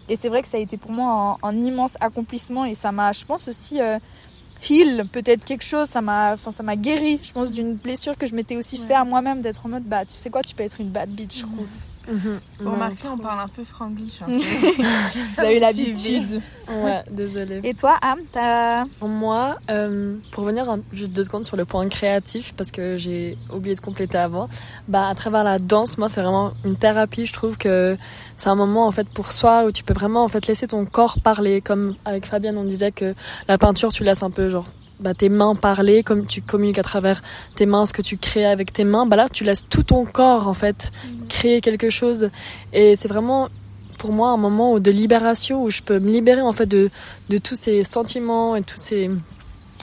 Et 0.09 0.16
c'est 0.16 0.28
vrai 0.28 0.42
que 0.42 0.49
ça 0.49 0.56
a 0.56 0.61
été 0.61 0.76
pour 0.76 0.90
moi 0.90 1.38
un, 1.42 1.49
un 1.49 1.56
immense 1.62 1.97
accomplissement 2.00 2.64
et 2.64 2.75
ça 2.75 2.92
m'a, 2.92 3.12
je 3.12 3.25
pense 3.25 3.49
aussi. 3.49 3.80
Heal 4.71 5.04
peut-être 5.11 5.45
quelque 5.45 5.64
chose 5.64 5.88
ça 5.88 6.00
m'a 6.00 6.33
enfin 6.35 6.50
ça 6.52 6.62
m'a 6.62 6.76
guéri 6.76 7.19
je 7.23 7.33
pense 7.33 7.50
d'une 7.50 7.75
blessure 7.75 8.16
que 8.16 8.26
je 8.26 8.35
m'étais 8.35 8.57
aussi 8.57 8.78
fait 8.78 8.95
à 8.95 9.04
moi-même 9.04 9.40
d'être 9.40 9.66
en 9.66 9.71
mode 9.71 9.83
bah 9.85 10.04
tu 10.04 10.12
sais 10.14 10.31
quoi 10.31 10.42
tu 10.42 10.54
peux 10.54 10.62
être 10.62 10.81
une 10.81 10.90
bad 10.90 11.09
bitch 11.11 11.45
rousse 11.57 11.90
Mhm. 12.09 12.40
Vous 12.59 12.66
Ouais. 12.66 12.73
remarquez, 12.73 13.07
on 13.09 13.16
parle 13.16 13.38
un 13.38 13.49
peu 13.49 13.62
franglish. 13.62 14.21
Hein, 14.23 14.26
avez 15.38 15.57
eu 15.57 15.61
l'habitude 15.61 16.42
Ouais, 16.69 17.02
désolée. 17.11 17.61
et 17.62 17.75
toi 17.75 17.97
Am 18.02 18.19
t'as 18.33 18.85
Pour 18.99 19.09
moi, 19.09 19.57
euh, 19.71 20.16
pour 20.33 20.42
revenir 20.42 20.69
un- 20.69 20.81
juste 20.92 21.12
deux 21.12 21.23
secondes 21.23 21.45
sur 21.45 21.57
le 21.57 21.64
point 21.64 21.88
créatif, 21.88 22.54
parce 22.54 22.73
que 22.73 22.97
j'ai 22.97 23.37
oublié 23.54 23.75
de 23.76 23.81
compléter 23.81 24.19
avant, 24.19 24.49
bah, 24.88 25.07
à 25.09 25.14
travers 25.14 25.45
la 25.45 25.59
danse, 25.61 25.97
moi, 25.97 26.09
c'est 26.09 26.21
vraiment 26.23 26.52
une 26.64 26.75
thérapie. 26.76 27.25
Je 27.26 27.33
trouve 27.33 27.57
que 27.57 27.97
c'est 28.37 28.49
un 28.49 28.54
moment, 28.57 28.87
en 28.87 28.90
fait, 28.90 29.09
pour 29.09 29.31
soi 29.31 29.64
où 29.64 29.71
tu 29.71 29.85
peux 29.85 29.95
vraiment, 29.95 30.25
en 30.25 30.28
fait, 30.28 30.47
laisser 30.49 30.66
ton 30.66 30.85
corps 30.87 31.21
parler. 31.21 31.61
Comme 31.61 31.95
avec 32.04 32.26
Fabienne, 32.26 32.57
on 32.59 32.64
disait 32.64 32.90
que 32.90 33.14
la 33.47 33.59
peinture, 33.59 33.92
tu 33.92 34.02
laisses 34.02 34.23
un 34.25 34.31
peu, 34.31 34.49
genre, 34.52 34.66
bah, 35.00 35.14
tes 35.14 35.28
mains 35.28 35.54
parler, 35.56 36.02
comme 36.02 36.26
tu 36.26 36.42
communiques 36.42 36.78
à 36.78 36.85
travers 36.85 37.23
tes 37.56 37.66
mains, 37.66 37.87
ce 37.87 37.92
que 37.92 38.02
tu 38.02 38.16
crées 38.16 38.47
avec 38.47 38.73
tes 38.73 38.85
mains. 38.85 39.04
Bah 39.06 39.16
là, 39.16 39.28
tu 39.28 39.42
laisses 39.44 39.66
tout 39.68 39.82
ton 39.82 40.04
corps, 40.04 40.47
en 40.47 40.54
fait, 40.54 40.92
créer 41.28 41.61
quelque 41.61 41.90
chose. 41.90 42.30
Et 42.73 42.94
c'est 42.94 43.09
vraiment, 43.09 43.49
pour 43.99 44.12
moi, 44.12 44.30
un 44.30 44.37
moment 44.37 44.78
de 44.78 44.90
libération 44.90 45.64
où 45.64 45.71
je 45.71 45.82
peux 45.82 45.99
me 45.99 46.11
libérer, 46.11 46.42
en 46.42 46.52
fait, 46.52 46.66
de, 46.66 46.88
de 47.28 47.38
tous 47.38 47.56
ces 47.56 47.82
sentiments 47.82 48.54
et 48.54 48.62
toutes 48.62 48.80
ces, 48.80 49.11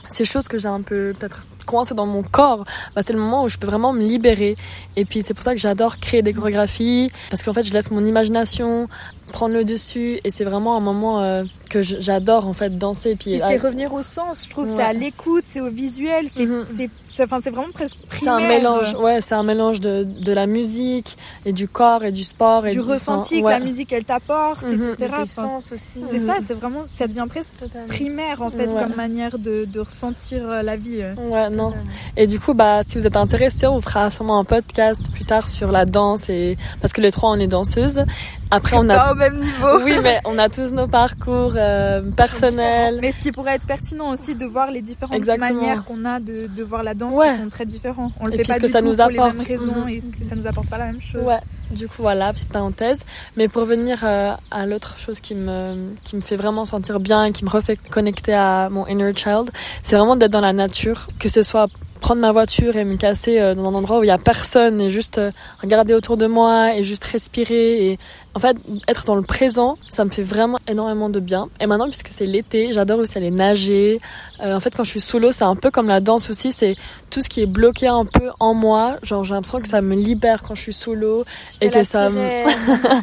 ces 0.08 0.24
choses 0.24 0.48
que 0.48 0.58
j'ai 0.58 0.68
un 0.68 0.82
peu 0.82 1.14
peut-être 1.18 1.46
coincées 1.70 1.94
dans 1.94 2.06
mon 2.06 2.22
corps, 2.22 2.64
bah, 2.94 3.02
c'est 3.02 3.12
le 3.12 3.18
moment 3.20 3.44
où 3.44 3.48
je 3.48 3.56
peux 3.58 3.66
vraiment 3.66 3.92
me 3.92 4.00
libérer. 4.02 4.56
Et 4.96 5.04
puis 5.04 5.22
c'est 5.22 5.34
pour 5.34 5.42
ça 5.44 5.52
que 5.54 5.60
j'adore 5.60 5.98
créer 5.98 6.22
des 6.22 6.32
chorégraphies, 6.32 7.10
parce 7.30 7.42
qu'en 7.42 7.52
fait 7.52 7.62
je 7.62 7.72
laisse 7.72 7.90
mon 7.90 8.04
imagination 8.04 8.88
prendre 9.32 9.54
le 9.54 9.64
dessus, 9.64 10.18
et 10.24 10.30
c'est 10.30 10.44
vraiment 10.44 10.76
un 10.76 10.80
moment 10.80 11.20
euh, 11.20 11.44
que 11.68 11.80
j'adore 11.82 12.48
en 12.48 12.52
fait 12.52 12.76
danser. 12.76 13.14
Puis 13.14 13.34
et 13.34 13.42
ah, 13.42 13.48
c'est 13.50 13.56
revenir 13.58 13.92
au 13.94 14.02
sens 14.02 14.44
je 14.44 14.50
trouve 14.50 14.66
c'est 14.68 14.74
Ouais. 14.74 14.82
à 14.82 14.92
l'écoute 14.92 15.44
c'est 15.46 15.60
au 15.60 15.70
visuel 15.70 16.26
c'est 16.34 16.46
Mhm. 16.46 16.64
c'est 16.76 16.90
c'est 17.14 17.24
enfin 17.24 17.38
c'est 17.42 17.50
vraiment 17.50 17.70
presque 17.72 17.94
c'est 18.10 18.16
primaire 18.18 18.34
un 18.34 18.48
mélange, 18.48 18.94
ouais, 18.94 19.20
c'est 19.20 19.34
un 19.34 19.42
mélange 19.42 19.80
de, 19.80 20.04
de 20.04 20.32
la 20.32 20.46
musique 20.46 21.16
et 21.44 21.52
du 21.52 21.68
corps 21.68 22.04
et 22.04 22.12
du 22.12 22.24
sport 22.24 22.66
et 22.66 22.72
du 22.72 22.80
ressenti 22.80 23.40
que 23.40 23.46
ouais. 23.46 23.52
la 23.52 23.60
musique 23.60 23.92
elle 23.92 24.04
t'apporte 24.04 24.62
Mhm. 24.64 24.72
etc 24.92 24.96
Tes 24.98 25.04
Enfin, 25.06 25.26
sens 25.26 25.72
aussi. 25.72 26.00
c'est 26.10 26.18
ça 26.18 26.36
c'est 26.46 26.54
vraiment 26.54 26.82
ça 26.84 27.06
devient 27.06 27.26
presque 27.28 27.50
Totalement. 27.58 27.88
primaire 27.88 28.42
en 28.42 28.50
fait 28.50 28.66
Ouais. 28.66 28.82
comme 28.82 28.94
manière 28.94 29.38
de, 29.38 29.64
de 29.64 29.80
ressentir 29.80 30.48
euh, 30.48 30.62
la 30.62 30.76
vie 30.76 31.00
euh. 31.02 31.14
Ouais, 31.30 31.50
non. 31.50 31.72
Et 32.16 32.26
du 32.26 32.38
coup, 32.38 32.54
bah, 32.54 32.82
si 32.86 32.98
vous 32.98 33.06
êtes 33.06 33.16
intéressé, 33.16 33.66
on 33.66 33.80
fera 33.80 34.10
sûrement 34.10 34.38
un 34.38 34.44
podcast 34.44 35.10
plus 35.12 35.24
tard 35.24 35.48
sur 35.48 35.70
la 35.72 35.84
danse 35.84 36.28
et 36.28 36.56
parce 36.80 36.92
que 36.92 37.00
les 37.00 37.10
trois 37.12 37.30
on 37.30 37.38
est 37.40 37.46
danseuses. 37.46 38.04
Après, 38.50 38.76
on 38.76 38.88
a 38.88 38.96
pas 38.96 39.12
au 39.12 39.14
même 39.14 39.38
niveau 39.38 39.78
oui, 39.84 39.94
mais 40.02 40.20
on 40.24 40.36
a 40.38 40.48
tous 40.48 40.72
nos 40.72 40.86
parcours 40.88 41.52
euh, 41.56 42.02
personnels. 42.10 42.98
Mais 43.00 43.12
ce 43.12 43.20
qui 43.20 43.30
pourrait 43.32 43.54
être 43.54 43.66
pertinent 43.66 44.10
aussi 44.10 44.34
de 44.34 44.44
voir 44.44 44.70
les 44.70 44.82
différentes 44.82 45.14
Exactement. 45.14 45.54
manières 45.60 45.84
qu'on 45.84 46.04
a 46.04 46.18
de, 46.20 46.46
de 46.48 46.62
voir 46.62 46.82
la 46.82 46.94
danse 46.94 47.14
Ouais. 47.14 47.30
qui 47.30 47.40
sont 47.42 47.48
très 47.48 47.66
différents. 47.66 48.10
On 48.20 48.26
le 48.26 48.34
Et 48.34 48.38
fait 48.38 48.42
pas 48.44 48.58
que 48.58 48.66
du 48.66 48.72
ça 48.72 48.80
tout 48.80 48.86
nous 48.86 48.96
pour 48.96 49.08
les 49.08 49.18
mêmes 49.18 49.46
raisons 49.46 49.80
Mhm. 49.82 49.88
et 49.88 50.00
ce 50.00 50.06
que 50.10 50.24
ça 50.28 50.34
nous 50.34 50.46
apporte 50.46 50.68
pas 50.68 50.78
la 50.78 50.86
même 50.86 51.00
chose. 51.00 51.22
Ouais. 51.24 51.38
Du 51.70 51.86
coup, 51.86 52.02
voilà, 52.02 52.32
petite 52.32 52.48
parenthèse. 52.48 52.98
Mais 53.36 53.46
pour 53.46 53.64
venir 53.64 54.00
euh, 54.02 54.32
à 54.50 54.66
l'autre 54.66 54.98
chose 54.98 55.20
qui 55.20 55.36
me, 55.36 55.92
qui 56.02 56.16
me 56.16 56.20
fait 56.20 56.34
vraiment 56.36 56.64
sentir 56.64 56.98
bien 56.98 57.24
et 57.26 57.32
qui 57.32 57.44
me 57.44 57.50
refait 57.50 57.76
connecter 57.76 58.34
à 58.34 58.68
mon 58.70 58.84
inner 58.88 59.12
child, 59.14 59.50
c'est 59.84 59.94
vraiment 59.96 60.16
d'être 60.16 60.32
dans 60.32 60.40
la 60.40 60.52
nature. 60.52 61.06
Que 61.20 61.28
ce 61.28 61.42
soit 61.44 61.68
prendre 62.00 62.20
ma 62.20 62.32
voiture 62.32 62.76
et 62.76 62.84
me 62.84 62.96
casser 62.96 63.38
euh, 63.38 63.54
dans 63.54 63.70
un 63.70 63.74
endroit 63.74 64.00
où 64.00 64.04
il 64.04 64.08
y 64.08 64.10
a 64.10 64.18
personne 64.18 64.80
et 64.80 64.90
juste 64.90 65.18
euh, 65.18 65.30
regarder 65.62 65.94
autour 65.94 66.16
de 66.16 66.26
moi 66.26 66.74
et 66.74 66.82
juste 66.82 67.04
respirer 67.04 67.90
et 67.90 67.98
en 68.34 68.40
fait 68.40 68.56
être 68.88 69.04
dans 69.04 69.14
le 69.14 69.22
présent 69.22 69.76
ça 69.88 70.04
me 70.04 70.10
fait 70.10 70.22
vraiment 70.22 70.58
énormément 70.66 71.10
de 71.10 71.20
bien. 71.20 71.48
Et 71.60 71.66
maintenant 71.66 71.86
puisque 71.86 72.08
c'est 72.08 72.26
l'été 72.26 72.72
j'adore 72.72 72.98
aussi 73.00 73.18
aller 73.18 73.30
nager. 73.30 74.00
Euh, 74.42 74.56
en 74.56 74.60
fait 74.60 74.74
quand 74.74 74.84
je 74.84 74.90
suis 74.90 75.00
sous 75.00 75.18
l'eau 75.18 75.32
c'est 75.32 75.44
un 75.44 75.56
peu 75.56 75.70
comme 75.70 75.88
la 75.88 76.00
danse 76.00 76.30
aussi 76.30 76.52
c'est 76.52 76.76
tout 77.10 77.22
ce 77.22 77.28
qui 77.28 77.42
est 77.42 77.46
bloqué 77.46 77.86
un 77.86 78.04
peu 78.04 78.30
en 78.40 78.54
moi. 78.54 78.96
Genre 79.02 79.22
j'ai 79.24 79.34
l'impression 79.34 79.60
que 79.60 79.68
ça 79.68 79.82
me 79.82 79.94
libère 79.94 80.42
quand 80.42 80.54
je 80.54 80.62
suis 80.62 80.72
sous 80.72 80.94
l'eau 80.94 81.24
et 81.60 81.68
que 81.68 81.82
ça 81.82 82.10
me 82.10 82.44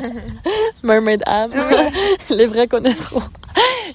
Mermaid 0.83 1.23
Am, 1.25 1.51
les 2.29 2.45
vrais 2.45 2.67
connaîtront. 2.67 3.21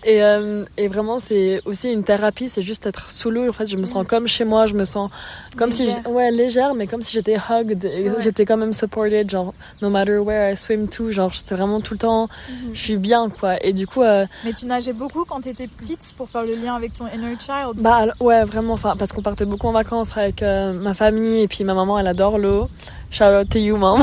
Et, 0.04 0.22
euh, 0.22 0.64
et 0.76 0.88
vraiment, 0.88 1.18
c'est 1.20 1.60
aussi 1.64 1.92
une 1.92 2.02
thérapie, 2.02 2.48
c'est 2.48 2.62
juste 2.62 2.86
être 2.86 3.10
sous 3.10 3.30
l'eau. 3.30 3.48
En 3.48 3.52
fait, 3.52 3.66
je 3.66 3.76
me 3.76 3.86
sens 3.86 4.04
comme 4.06 4.26
chez 4.26 4.44
moi, 4.44 4.66
je 4.66 4.74
me 4.74 4.84
sens 4.84 5.10
comme 5.56 5.70
si, 5.70 5.84
Légère. 5.86 6.02
j'- 6.04 6.10
ouais, 6.10 6.30
légère, 6.30 6.74
mais 6.74 6.86
comme 6.88 7.02
si 7.02 7.12
j'étais 7.12 7.36
hugged. 7.36 7.84
Et 7.84 8.08
Ouais. 8.10 8.16
J'étais 8.20 8.44
quand 8.44 8.56
même 8.56 8.72
supported, 8.72 9.30
genre, 9.30 9.54
no 9.80 9.90
matter 9.90 10.18
where 10.18 10.52
I 10.52 10.56
swim 10.56 10.88
to, 10.88 11.12
genre, 11.12 11.30
j'étais 11.32 11.54
vraiment 11.54 11.80
tout 11.80 11.94
le 11.94 11.98
temps, 11.98 12.28
je 12.72 12.80
suis 12.80 12.96
bien, 12.96 13.28
quoi. 13.30 13.64
Et 13.64 13.72
du 13.72 13.86
coup, 13.86 14.02
euh, 14.02 14.26
Mais 14.44 14.52
tu 14.52 14.66
nageais 14.66 14.92
beaucoup 14.92 15.24
quand 15.24 15.40
tu 15.40 15.50
étais 15.50 15.68
petite 15.68 16.00
pour 16.16 16.28
faire 16.28 16.42
le 16.42 16.54
lien 16.54 16.74
avec 16.74 16.94
ton 16.94 17.06
inner 17.06 17.36
child? 17.38 17.80
bah, 17.80 18.06
ouais, 18.20 18.44
vraiment, 18.44 18.74
enfin, 18.74 18.94
parce 18.98 19.12
qu'on 19.12 19.22
partait 19.22 19.44
beaucoup 19.44 19.68
en 19.68 19.72
vacances 19.72 20.16
avec 20.16 20.42
euh, 20.42 20.72
ma 20.72 20.94
famille, 20.94 21.42
et 21.42 21.48
puis 21.48 21.62
ma 21.64 21.74
maman, 21.74 21.98
elle 21.98 22.06
adore 22.08 22.38
l'eau. 22.38 22.68
Shout 23.12 23.24
out 23.24 23.48
to 23.50 23.58
you, 23.58 23.76
maman. 23.76 23.98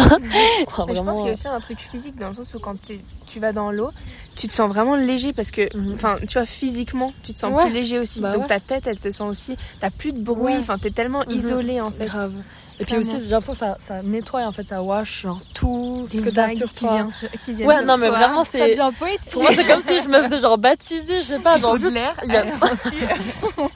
Enfin, 0.68 0.86
je 0.94 1.00
pense 1.02 1.18
qu'il 1.18 1.26
y 1.26 1.30
a 1.30 1.34
aussi 1.34 1.48
un 1.48 1.60
truc 1.60 1.80
physique 1.80 2.16
dans 2.18 2.28
le 2.30 2.34
sens 2.36 2.54
où 2.54 2.60
quand 2.60 2.80
tu, 2.82 3.00
tu 3.26 3.40
vas 3.40 3.52
dans 3.52 3.72
l'eau, 3.72 3.90
tu 4.36 4.48
te 4.48 4.54
sens 4.54 4.70
vraiment 4.70 4.96
léger 4.96 5.34
parce 5.34 5.50
que, 5.52 5.62
Mhm. 5.76 5.94
enfin, 5.96 6.18
tu 6.28 6.34
vois, 6.38 6.46
physiquement, 6.46 7.12
tu 7.24 7.34
te 7.34 7.40
sens 7.40 7.52
Ouais. 7.52 7.66
plus 7.66 7.74
léger 7.74 7.98
aussi. 8.00 8.22
Bah 8.22 8.34
Donc 8.34 8.44
ouais. 8.44 8.48
ta 8.48 8.60
tête, 8.60 8.86
elle 8.86 9.00
se 9.00 9.10
sent 9.10 9.24
aussi, 9.24 9.58
t'as 9.80 9.90
plus 9.90 10.12
de 10.14 10.20
bruit, 10.22 10.54
Ouais. 10.54 10.58
enfin, 10.60 10.78
t'es 10.78 10.92
tellement 10.92 11.24
Mhm. 11.28 11.36
isolé 11.36 11.82
en 11.82 11.90
fait. 11.92 12.06
Grave. 12.06 12.34
Et 12.82 12.86
puis 12.86 12.96
aussi, 12.98 13.18
j'ai 13.20 13.30
l'impression 13.32 13.52
que 13.54 13.58
ça, 13.60 13.78
ça 13.80 14.02
nettoie, 14.02 14.42
en 14.46 14.52
fait, 14.54 14.68
ça 14.68 14.82
wash 14.82 15.24
genre, 15.24 15.38
tout 15.54 16.08
ce 16.12 16.20
que 16.22 16.30
t'as 16.30 16.50
sur 16.50 16.70
qui 16.70 16.76
toi. 16.86 16.94
viennent 16.94 17.12
sur- 17.12 17.30
qui 17.32 17.54
Ouais, 17.66 17.82
non, 17.84 17.98
mais 17.98 18.08
toi. 18.08 18.18
vraiment, 18.18 18.44
Ça 18.46 18.52
c'est. 18.54 18.70
devient 18.70 18.90
poétique. 18.98 19.32
Pour 19.32 19.42
moi, 19.42 19.52
c'est 19.56 19.68
comme 19.68 19.82
si 19.82 20.00
je 20.02 20.08
me 20.08 20.24
faisais 20.24 20.40
genre 20.40 20.58
baptiser, 20.58 21.22
je 21.22 21.28
sais 21.28 21.40
pas, 21.40 21.58
genre. 21.58 21.76
a- 21.76 21.76
aussi. 22.74 22.96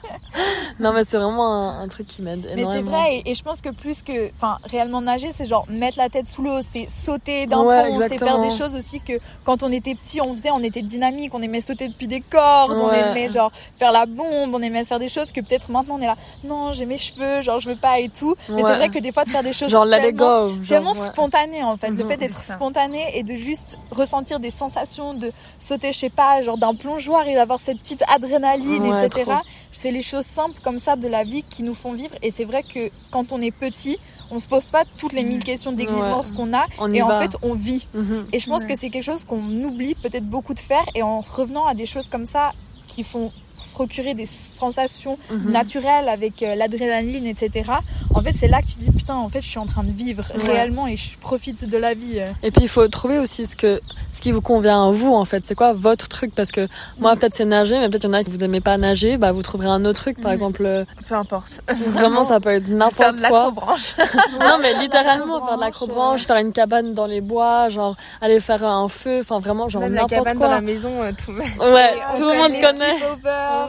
Non, 0.80 0.92
mais 0.92 1.04
c'est 1.04 1.16
vraiment 1.16 1.70
un, 1.70 1.82
un 1.82 1.88
truc 1.88 2.08
qui 2.08 2.20
m'aide 2.22 2.50
Mais 2.56 2.64
c'est 2.64 2.80
vrai, 2.82 3.16
et, 3.18 3.30
et 3.30 3.34
je 3.34 3.42
pense 3.42 3.60
que 3.60 3.68
plus 3.68 4.02
que, 4.02 4.30
enfin, 4.34 4.56
réellement 4.64 5.00
nager, 5.00 5.28
c'est 5.36 5.44
genre 5.44 5.64
mettre 5.68 5.98
la 5.98 6.08
tête 6.08 6.26
sous 6.28 6.42
l'eau, 6.42 6.58
c'est 6.72 6.88
sauter 6.90 7.46
d'un 7.46 7.62
Ouais, 7.62 7.88
pont, 7.88 8.00
c'est 8.08 8.18
faire 8.18 8.40
des 8.40 8.50
choses 8.50 8.74
aussi 8.74 9.00
que 9.00 9.12
quand 9.44 9.62
on 9.62 9.70
était 9.70 9.94
petit, 9.94 10.20
on 10.20 10.32
faisait, 10.36 10.50
on 10.50 10.62
était 10.62 10.82
dynamique, 10.82 11.32
on 11.34 11.42
aimait 11.42 11.60
sauter 11.60 11.86
depuis 11.88 12.08
des 12.08 12.20
cordes, 12.20 12.72
on 12.72 12.90
aimait 12.92 13.28
genre 13.28 13.52
faire 13.78 13.92
la 13.92 14.06
bombe, 14.06 14.52
on 14.54 14.60
aimait 14.62 14.84
faire 14.84 14.98
des 14.98 15.08
choses 15.08 15.30
que 15.30 15.40
peut-être 15.40 15.70
maintenant 15.70 15.96
on 15.98 16.02
est 16.02 16.06
là, 16.06 16.16
non, 16.42 16.72
j'ai 16.72 16.86
mes 16.86 16.98
cheveux, 16.98 17.40
genre 17.40 17.60
je 17.60 17.68
veux 17.70 17.76
pas 17.76 18.00
et 18.00 18.08
tout. 18.08 18.34
Mais 18.48 18.56
Ouais. 18.64 18.70
c'est 18.70 18.76
vrai 18.76 18.88
que 18.94 18.98
des 19.00 19.12
fois 19.12 19.24
de 19.24 19.30
faire 19.30 19.42
des 19.42 19.52
choses 19.52 19.68
Genre, 19.70 19.88
tellement, 19.88 20.46
go. 20.46 20.54
Genre, 20.56 20.66
tellement 20.68 20.92
ouais. 20.92 21.06
spontané 21.08 21.62
en 21.62 21.76
fait, 21.76 21.88
le 21.90 22.04
Mhm, 22.04 22.08
fait 22.10 22.16
d'être 22.16 22.38
spontané 22.38 23.18
et 23.18 23.22
de 23.22 23.34
juste 23.34 23.76
ressentir 23.90 24.40
des 24.40 24.50
sensations, 24.50 25.14
de 25.14 25.32
sauter, 25.58 25.92
je 25.92 25.98
sais 25.98 26.10
pas, 26.10 26.40
genre 26.42 26.56
d'un 26.58 26.74
plongeoir 26.74 27.26
et 27.26 27.34
d'avoir 27.34 27.60
cette 27.60 27.78
petite 27.80 28.02
adrénaline, 28.14 28.82
Ouais, 28.84 29.06
etc. 29.06 29.32
C'est 29.72 29.90
les 29.90 30.02
choses 30.02 30.24
simples 30.26 30.60
comme 30.62 30.78
ça 30.78 30.96
de 30.96 31.08
la 31.08 31.24
vie 31.24 31.42
qui 31.50 31.62
nous 31.62 31.74
font 31.74 31.92
vivre. 31.92 32.14
Et 32.22 32.30
c'est 32.30 32.44
vrai 32.44 32.62
que 32.62 32.90
quand 33.10 33.32
on 33.32 33.40
est 33.42 33.50
petit, 33.50 33.98
on 34.30 34.38
se 34.38 34.48
pose 34.48 34.70
pas 34.70 34.84
toutes 34.98 35.12
les 35.12 35.24
mille 35.24 35.42
questions 35.44 35.72
d'existence 35.72 36.30
qu'on 36.32 36.54
a. 36.54 36.64
On 36.78 36.92
et 36.94 37.02
en 37.02 37.08
va. 37.08 37.20
fait, 37.20 37.36
on 37.42 37.54
vit. 37.54 37.86
Mhm. 37.94 38.26
Et 38.32 38.38
je 38.38 38.48
pense 38.48 38.62
Ouais. 38.62 38.68
que 38.68 38.78
c'est 38.78 38.90
quelque 38.90 39.04
chose 39.04 39.24
qu'on 39.24 39.42
oublie 39.64 39.94
peut-être 39.96 40.24
beaucoup 40.26 40.54
de 40.54 40.60
faire. 40.60 40.84
Et 40.94 41.02
en 41.02 41.20
revenant 41.20 41.66
à 41.66 41.74
des 41.74 41.86
choses 41.86 42.06
comme 42.08 42.24
ça 42.26 42.52
qui 42.86 43.02
font 43.02 43.32
procurer 43.74 44.14
des 44.14 44.26
sensations 44.26 45.18
Mhm. 45.30 45.50
naturelles 45.50 46.08
avec 46.08 46.42
euh, 46.42 46.54
l'adrénaline, 46.54 47.26
etc. 47.26 47.70
En 48.14 48.22
fait, 48.22 48.32
c'est 48.34 48.48
là 48.48 48.62
que 48.62 48.68
tu 48.68 48.78
dis 48.78 48.90
putain, 48.90 49.16
en 49.16 49.28
fait, 49.28 49.42
je 49.42 49.48
suis 49.48 49.58
en 49.58 49.66
train 49.66 49.82
de 49.84 49.90
vivre 49.92 50.24
Ouais. 50.36 50.52
réellement 50.52 50.86
et 50.86 50.96
je 50.96 51.18
profite 51.18 51.68
de 51.68 51.76
la 51.76 51.92
vie. 51.94 52.18
euh. 52.20 52.28
Et 52.42 52.50
puis 52.50 52.62
il 52.62 52.68
faut 52.68 52.86
trouver 52.88 53.18
aussi 53.18 53.44
ce 53.46 53.56
que 53.56 53.80
ce 54.10 54.20
qui 54.20 54.30
vous 54.32 54.40
convient 54.40 54.88
à 54.88 54.90
vous 54.92 55.12
en 55.12 55.24
fait. 55.24 55.44
C'est 55.44 55.54
quoi 55.56 55.72
votre 55.72 56.08
truc? 56.08 56.34
Parce 56.34 56.52
que 56.52 56.68
moi 56.98 57.14
peut-être 57.16 57.34
c'est 57.34 57.44
nager, 57.44 57.78
mais 57.78 57.88
peut-être 57.88 58.04
il 58.04 58.06
y 58.06 58.10
en 58.10 58.14
a 58.14 58.24
qui 58.24 58.30
vous 58.30 58.44
aimez 58.44 58.60
pas 58.60 58.78
nager. 58.78 59.16
Bah 59.16 59.32
vous 59.32 59.42
trouverez 59.42 59.68
un 59.68 59.84
autre 59.84 60.00
truc. 60.02 60.16
Par 60.20 60.30
Mhm. 60.30 60.34
exemple, 60.34 60.62
euh, 60.64 60.84
Peu 61.08 61.14
importe. 61.16 61.60
vraiment 61.98 62.22
ça 62.24 62.38
peut 62.40 62.50
être 62.50 62.66
Faire 62.66 62.76
n'importe 62.76 63.16
de 63.16 63.20
quoi. 63.26 63.30
l'acrobranche. 63.30 63.96
non 64.40 64.58
mais 64.62 64.74
littéralement 64.78 65.44
faire 65.44 65.56
de 65.56 65.60
l'acrobranche, 65.62 66.22
faire 66.26 66.36
une 66.36 66.52
cabane 66.52 66.94
dans 66.94 67.06
les 67.06 67.20
bois, 67.20 67.68
genre 67.68 67.96
aller 68.20 68.38
faire 68.40 68.62
un 68.64 68.88
feu. 68.88 69.18
Enfin 69.20 69.40
vraiment 69.40 69.68
genre 69.68 69.82
n'importe 69.88 70.34
quoi. 70.34 70.46
dans 70.46 70.50
la 70.50 70.60
maison, 70.60 70.92
tout. 71.24 71.32
Ouais, 71.32 71.92
tout 72.16 72.22
le 72.24 72.36
monde 72.38 72.52
connaît. 72.60 72.94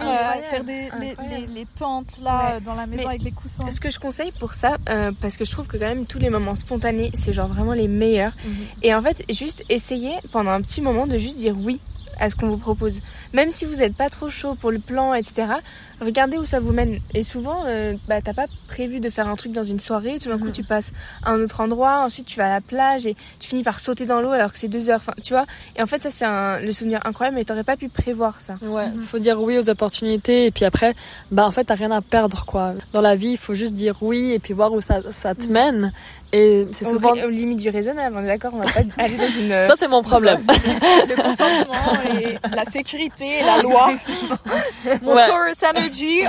Euh, 0.02 0.50
faire 0.50 0.64
des, 0.64 0.74
les, 1.00 1.12
Incroyable. 1.12 1.36
les- 1.48 1.48
les 1.54 1.66
tentes 1.78 2.20
là 2.24 2.56
Ouais. 2.56 2.62
dans 2.62 2.76
la 2.76 2.86
maison 2.86 3.04
Mais 3.04 3.10
avec 3.10 3.24
les 3.24 3.32
coussins. 3.32 3.70
Ce 3.72 3.80
que 3.80 3.90
je 3.92 4.00
conseille 4.00 4.32
pour 4.40 4.54
ça, 4.54 4.78
euh, 4.90 5.12
parce 5.22 5.38
que 5.38 5.46
je 5.46 5.52
trouve 5.52 5.68
que 5.68 5.78
quand 5.78 5.88
même 5.88 6.06
tous 6.06 6.20
les 6.20 6.30
moments 6.30 6.56
spontanés, 6.56 7.12
c'est 7.14 7.34
genre 7.34 7.48
vraiment 7.48 7.74
les 7.74 7.88
meilleurs. 7.88 8.34
Mhm. 8.46 8.56
Et 8.84 8.94
en 8.96 9.02
fait, 9.02 9.24
juste 9.30 9.64
essayer 9.70 10.14
pendant 10.32 10.52
un 10.52 10.62
petit 10.62 10.82
moment 10.82 11.08
de 11.08 11.18
juste 11.18 11.38
dire 11.38 11.56
oui 11.58 11.80
à 12.18 12.30
ce 12.30 12.36
qu'on 12.36 12.48
vous 12.48 12.58
propose. 12.58 13.02
Même 13.34 13.52
si 13.52 13.66
vous 13.66 13.76
n'êtes 13.76 13.96
pas 13.98 14.10
trop 14.10 14.30
chaud 14.30 14.56
pour 14.56 14.72
le 14.72 14.80
plan, 14.80 15.14
etc., 15.14 15.48
regardez 16.02 16.38
où 16.38 16.46
ça 16.46 16.60
vous 16.60 16.72
mène. 16.74 17.00
Et 17.14 17.24
souvent, 17.24 17.64
euh, 17.66 17.94
bah, 18.08 18.22
t'as 18.22 18.34
pas 18.34 18.46
prévu 18.68 19.00
de 19.00 19.10
faire 19.10 19.28
un 19.28 19.36
truc 19.36 19.52
dans 19.52 19.64
une 19.64 19.80
soirée, 19.80 20.18
tout 20.22 20.30
d'un 20.30 20.38
coup, 20.38 20.48
Mhm. 20.48 20.52
tu 20.52 20.64
passes 20.64 20.92
à 21.24 21.32
un 21.32 21.40
autre 21.42 21.62
endroit, 21.62 22.02
ensuite 22.06 22.26
tu 22.28 22.38
vas 22.38 22.46
à 22.48 22.50
la 22.50 22.62
plage 22.62 23.06
et 23.08 23.16
tu 23.40 23.50
finis 23.50 23.64
par 23.64 23.80
sauter 23.80 24.06
dans 24.06 24.22
l'eau 24.22 24.32
alors 24.32 24.52
que 24.52 24.58
c'est 24.60 24.68
deux 24.68 24.90
heures. 24.90 24.98
Enfin, 25.02 25.14
tu 25.24 25.34
vois? 25.34 25.46
Et 25.78 25.82
en 25.82 25.88
fait, 25.88 26.04
ça, 26.04 26.12
c'est 26.12 26.26
un, 26.26 26.60
le 26.60 26.72
souvenir 26.72 27.00
incroyable, 27.06 27.38
mais 27.38 27.44
t'aurais 27.46 27.64
pas 27.64 27.78
pu 27.78 27.90
prévoir 27.90 28.42
ça. 28.42 28.56
Ouais, 28.62 28.88
faut 29.06 29.20
dire 29.20 29.42
oui 29.42 29.58
aux 29.58 29.70
opportunités 29.70 30.46
et 30.48 30.52
puis 30.52 30.66
après, 30.66 30.94
bah 31.32 31.46
en 31.46 31.52
fait 31.52 31.64
t'as 31.66 31.76
rien 31.76 31.92
à 31.92 32.02
perdre 32.02 32.46
quoi. 32.46 32.74
Dans 32.94 33.02
la 33.02 33.16
vie, 33.16 33.30
il 33.32 33.38
faut 33.38 33.54
juste 33.56 33.74
dire 33.74 33.96
oui 34.02 34.32
et 34.34 34.40
puis 34.40 34.54
voir 34.54 34.74
où 34.74 34.82
ça, 34.82 35.00
ça 35.12 35.36
te 35.36 35.48
mène. 35.48 35.92
Et 36.34 36.68
c'est 36.74 36.84
souvent 36.86 37.12
aux 37.14 37.30
limites 37.30 37.60
du 37.60 37.70
raisonnable, 37.70 38.16
on 38.20 38.24
est 38.24 38.28
d'accord, 38.28 38.54
on 38.54 38.58
va 38.60 38.66
pas 38.66 38.82
aller 39.04 39.16
dans 39.16 39.30
une. 39.30 39.52
euh, 39.52 39.68
ça 39.68 39.76
c'est 39.80 39.88
mon 39.88 40.02
problème. 40.04 40.42
Le 41.08 41.16
consentement 41.22 42.04
et 42.20 42.38
la 42.54 42.66
sécurité 42.66 43.40
et 43.40 43.44
la 43.44 43.62
loi. 43.62 43.92
Mon 45.02 45.14
Ouais. 45.16 45.28
Taurus 45.28 45.64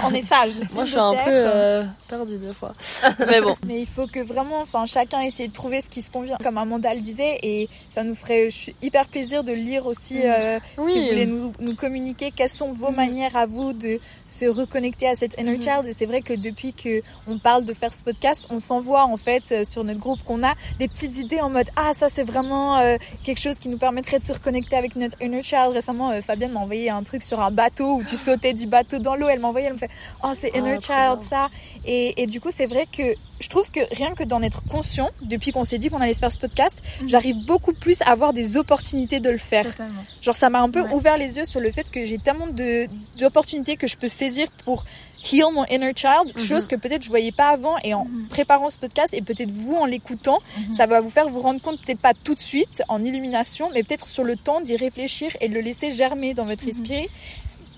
On 0.05 0.13
est 0.15 0.23
sage. 0.27 0.53
Moi 0.73 0.85
je 0.85 0.91
suis 0.91 0.99
un 0.99 1.13
peu 1.13 1.31
euh, 1.31 1.85
perdue 2.09 2.37
des 2.39 2.53
fois. 2.53 2.75
Mais 3.27 3.41
bon, 3.41 3.57
Mais 3.67 3.81
il 3.81 3.87
faut 3.87 4.07
que 4.07 4.21
vraiment, 4.21 4.61
enfin, 4.61 4.87
chacun 4.87 5.21
essaie 5.21 5.49
de 5.49 5.53
trouver 5.53 5.81
ce 5.81 5.89
qui 5.89 6.03
se 6.03 6.11
convient, 6.11 6.37
comme 6.43 6.59
Amanda 6.59 6.93
le 6.95 7.01
disait, 7.01 7.39
et 7.43 7.69
ça 7.89 8.03
nous 8.03 8.15
ferait 8.15 8.51
je 8.51 8.57
suis 8.57 8.75
hyper 8.83 9.07
plaisir 9.07 9.45
de 9.45 9.53
lire 9.53 9.87
aussi, 9.87 10.21
euh, 10.25 10.59
Oui. 10.79 10.93
si 10.93 11.01
vous 11.01 11.07
voulez 11.07 11.27
nous, 11.27 11.53
nous 11.61 11.75
communiquer 11.75 12.33
quelles 12.35 12.51
sont 12.51 12.73
vos 12.73 12.91
Mhm. 12.91 12.97
manières 12.97 13.37
à 13.37 13.47
vous 13.47 13.73
de 13.73 13.99
se 14.29 14.45
reconnecter 14.47 15.07
à 15.09 15.15
cette 15.15 15.35
inner 15.41 15.57
Mhm. 15.57 15.63
child. 15.63 15.87
Et 15.87 15.93
c'est 15.93 16.07
vrai 16.07 16.21
que 16.23 16.33
depuis 16.33 16.73
que 16.73 17.03
on 17.27 17.39
parle 17.39 17.65
de 17.65 17.73
faire 17.75 17.93
ce 17.95 18.03
podcast, 18.03 18.47
on 18.51 18.59
s'envoie 18.59 19.05
en 19.05 19.17
fait 19.17 19.45
euh, 19.53 19.65
sur 19.65 19.85
notre 19.85 20.01
groupe 20.01 20.23
qu'on 20.25 20.43
a 20.43 20.55
des 20.79 20.89
petites 20.89 21.17
idées 21.19 21.41
en 21.41 21.51
mode 21.51 21.69
ah 21.77 21.93
ça 21.97 22.09
c'est 22.13 22.25
vraiment 22.25 22.79
euh, 22.79 22.97
quelque 23.25 23.41
chose 23.41 23.59
qui 23.59 23.69
nous 23.69 23.79
permettrait 23.79 24.19
de 24.19 24.25
se 24.25 24.33
reconnecter 24.33 24.77
avec 24.77 24.97
notre 24.97 25.21
inner 25.23 25.43
child. 25.43 25.71
Récemment, 25.73 26.11
euh, 26.11 26.21
Fabienne 26.21 26.53
m'a 26.53 26.61
envoyé 26.61 26.91
un 26.91 27.03
truc 27.03 27.23
sur 27.23 27.41
un 27.41 27.51
bateau 27.51 27.97
où 27.97 28.03
tu 28.05 28.17
sautais 28.27 28.53
du 28.55 28.67
bateau 28.67 28.99
dans 28.99 29.15
l'eau. 29.15 29.29
Elle 29.29 29.41
m'a 29.41 29.49
envoyé, 29.49 29.67
elle 29.69 29.75
me 29.75 29.79
fait 29.79 29.91
oh 30.25 30.33
c'est 30.35 30.51
Ah, 30.55 30.59
inner 30.59 30.79
child 30.81 31.23
ça. 31.23 31.49
Et, 31.85 32.21
et 32.23 32.27
du 32.27 32.41
coup 32.41 32.51
c'est 32.53 32.67
vrai 32.67 32.87
que 32.91 33.15
je 33.41 33.49
trouve 33.49 33.71
que 33.71 33.81
rien 33.95 34.15
que 34.15 34.25
d'en 34.25 34.43
être 34.43 34.63
conscient, 34.69 35.11
depuis 35.23 35.53
qu'on 35.53 35.65
s'est 35.65 35.79
dit 35.79 35.89
qu'on 35.89 36.01
allait 36.01 36.15
se 36.15 36.21
faire 36.21 36.33
ce 36.33 36.39
podcast, 36.39 36.83
Mhm. 37.03 37.09
j'arrive 37.09 37.37
beaucoup 37.45 37.73
plus 37.73 38.01
à 38.03 38.11
avoir 38.11 38.33
des 38.33 38.57
opportunités 38.57 39.21
de 39.21 39.31
le 39.31 39.39
faire. 39.39 39.65
Totalement. 39.67 40.03
Genre 40.23 40.35
ça 40.37 40.49
m'a 40.51 40.61
un 40.61 40.71
peu 40.71 40.83
Ouais. 40.83 40.93
ouvert 40.95 41.17
les 41.17 41.37
yeux 41.37 41.45
sur 41.45 41.61
le 41.61 41.71
fait 41.71 41.91
que 41.91 42.05
j'ai 42.05 42.19
tellement 42.19 42.47
de 42.49 42.87
d'opportunités 43.19 43.77
que 43.77 43.87
je 43.87 43.97
peux 43.97 44.09
saisir 44.09 44.49
pour 44.65 44.85
heal 45.33 45.45
mon 45.53 45.65
inner 45.67 45.93
child, 45.97 46.33
Mhm. 46.37 46.43
chose 46.43 46.67
que 46.69 46.77
peut-être 46.77 47.03
je 47.03 47.09
voyais 47.09 47.33
pas 47.33 47.49
avant 47.49 47.77
et 47.83 47.95
en 47.95 48.05
Mhm. 48.05 48.29
préparant 48.29 48.71
ce 48.71 48.79
podcast 48.79 49.13
et 49.13 49.23
peut-être 49.23 49.51
vous 49.51 49.75
en 49.75 49.85
l'écoutant, 49.87 50.39
ça 50.77 50.87
va 50.87 51.01
vous 51.01 51.11
faire 51.11 51.29
vous 51.29 51.41
rendre 51.41 51.61
compte 51.61 51.81
peut-être 51.83 51.99
pas 52.01 52.15
tout 52.15 52.35
de 52.35 52.41
suite 52.41 52.83
en 52.89 53.05
illumination, 53.05 53.69
mais 53.75 53.83
peut-être 53.83 54.07
sur 54.07 54.23
le 54.25 54.37
temps 54.37 54.61
d'y 54.61 54.77
réfléchir 54.77 55.37
et 55.41 55.49
de 55.49 55.55
le 55.55 55.61
laisser 55.61 55.91
germer 55.91 56.33
dans 56.35 56.45
votre 56.47 56.67
esprit. 56.69 57.09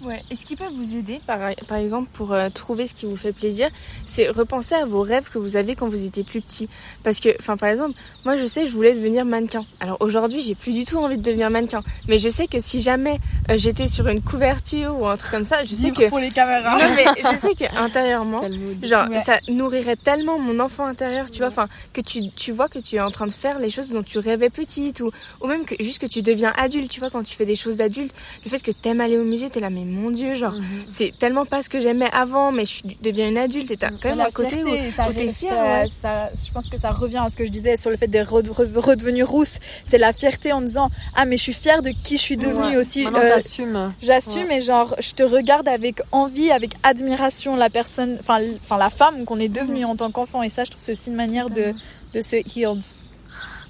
Ouais. 0.02 0.23
Et 0.31 0.37
ce 0.37 0.47
qui 0.47 0.55
peut 0.57 0.69
vous 0.73 0.97
aider, 0.97 1.21
par, 1.26 1.38
par 1.67 1.78
exemple, 1.78 2.09
pour 2.12 2.33
euh, 2.33 2.49
trouver 2.50 2.87
ce 2.87 2.95
qui 2.95 3.07
vous 3.07 3.17
fait 3.17 3.33
plaisir, 3.33 3.69
c'est 4.07 4.28
repenser 4.28 4.75
à 4.75 4.85
vos 4.85 5.02
rêves 5.02 5.28
que 5.31 5.38
vous 5.38 5.57
avez 5.57 5.75
quand 5.75 5.88
vous 5.88 6.05
étiez 6.07 6.23
plus 6.25 6.40
petit. 6.40 6.69
Parce 7.02 7.21
que, 7.21 7.31
enfin, 7.40 7.57
par 7.57 7.69
exemple, 7.69 7.95
moi, 8.25 8.37
je 8.37 8.47
sais, 8.47 8.67
je 8.67 8.73
voulais 8.73 8.95
devenir 8.95 9.25
mannequin. 9.25 9.64
Alors 9.81 9.97
aujourd'hui, 10.00 10.40
j'ai 10.40 10.55
plus 10.55 10.73
du 10.73 10.85
tout 10.85 10.99
envie 10.99 11.19
de 11.19 11.23
devenir 11.23 11.50
mannequin. 11.50 11.83
Mais 12.07 12.19
je 12.19 12.28
sais 12.28 12.47
que 12.47 12.61
si 12.61 12.81
jamais 12.81 13.19
euh, 13.50 13.55
j'étais 13.57 13.88
sur 13.88 14.07
une 14.09 14.23
couverture 14.23 14.97
ou 15.00 15.07
un 15.07 15.17
truc 15.17 15.31
comme 15.33 15.45
ça, 15.45 15.64
je 15.64 15.75
sais 15.75 15.90
que, 15.90 16.09
pour 16.09 16.19
les 16.21 16.31
caméras. 16.31 16.78
non, 16.78 16.95
mais 16.95 17.05
je 17.33 17.38
sais 17.38 17.55
que 17.55 17.64
intérieurement. 17.78 18.43
Genre, 18.83 19.09
Ouais. 19.09 19.23
ça 19.23 19.38
nourrirait 19.49 19.97
tellement 19.97 20.38
mon 20.38 20.59
enfant 20.61 20.85
intérieur, 20.87 21.31
tu 21.31 21.38
vois, 21.38 21.49
enfin, 21.49 21.69
que 21.93 22.00
tu, 22.00 22.31
tu 22.31 22.52
vois 22.52 22.69
que 22.69 22.78
tu 22.78 22.97
es 22.97 23.00
en 23.00 23.11
train 23.11 23.26
de 23.26 23.33
faire 23.33 23.59
les 23.59 23.71
choses 23.71 23.90
dont 23.90 24.02
tu 24.02 24.19
rêvais 24.19 24.50
petite, 24.50 25.00
ou, 25.00 25.11
ou 25.40 25.47
même 25.47 25.64
que 25.64 25.75
juste 25.83 25.99
que 26.00 26.07
tu 26.07 26.21
deviens 26.23 26.52
adulte, 26.57 26.90
tu 26.90 27.00
vois, 27.00 27.11
quand 27.11 27.23
tu 27.23 27.35
fais 27.35 27.47
des 27.47 27.55
choses 27.57 27.76
d'adulte, 27.78 28.14
le 28.45 28.50
fait 28.50 28.61
que 28.61 28.71
t'aimes 28.71 29.00
aller 29.00 29.17
au 29.19 29.25
musée, 29.25 29.49
t'es 29.50 29.61
là, 29.61 29.71
mais 29.71 29.85
mon 29.88 30.11
dieu, 30.11 30.35
genre, 30.35 30.52
Mhm. 30.52 30.62
c'est 30.88 31.12
tellement 31.18 31.45
pas 31.45 31.62
ce 31.62 31.68
que 31.68 31.80
j'aimais 31.80 32.09
avant, 32.12 32.52
mais 32.52 32.64
je 32.64 32.83
deviens 33.02 33.28
une 33.28 33.38
adulte, 33.38 33.71
et 33.71 33.76
t'as 33.76 33.90
quand 33.90 33.97
C'est 34.02 34.09
même 34.11 34.21
un 34.21 34.30
côté 34.30 34.62
où, 34.62 34.68
ça, 34.95 35.09
où 35.09 35.12
t'es 35.12 35.26
ça- 35.28 35.33
fière, 35.33 35.83
ouais. 35.83 35.87
ça- 36.00 36.30
je 36.45 36.50
pense 36.52 36.68
que 36.68 36.78
ça 36.78 36.90
revient 36.90 37.23
à 37.25 37.28
ce 37.28 37.37
que 37.37 37.45
je 37.45 37.50
disais 37.50 37.76
sur 37.76 37.90
le 37.90 37.97
fait 37.97 38.07
d'être 38.09 38.30
re- 38.33 38.42
re- 38.50 38.78
redevenue 38.78 39.23
rousse. 39.25 39.59
C'est 39.85 39.99
la 39.99 40.12
fierté 40.12 40.52
en 40.52 40.61
disant 40.62 40.90
ah 41.16 41.25
mais 41.25 41.37
je 41.37 41.42
suis 41.42 41.52
fière 41.52 41.83
de 41.83 41.90
qui 42.04 42.16
je 42.16 42.23
suis 42.23 42.37
devenue 42.37 42.75
Ouais. 42.75 42.76
aussi. 42.76 43.07
Euh. 43.07 43.88
J'assume 44.00 44.47
Ouais. 44.49 44.59
et 44.59 44.61
genre 44.61 44.95
je 44.99 45.12
te 45.12 45.23
regarde 45.23 45.68
avec 45.68 46.00
envie, 46.12 46.50
avec 46.50 46.73
admiration 46.83 47.57
la 47.57 47.71
personne, 47.71 48.16
enfin 48.21 48.38
la 48.78 48.90
femme 48.90 49.25
qu'on 49.25 49.38
est 49.40 49.49
devenue 49.49 49.85
en 49.85 49.97
tant 49.97 50.11
qu'enfant 50.11 50.42
et 50.42 50.49
ça 50.49 50.64
je 50.64 50.71
trouve 50.71 50.83
c'est 50.83 50.92
aussi 50.92 51.11
une 51.11 51.16
manière 51.16 51.50
de 51.50 51.73
de 52.14 52.21
se 52.21 52.37
heal. 52.37 52.78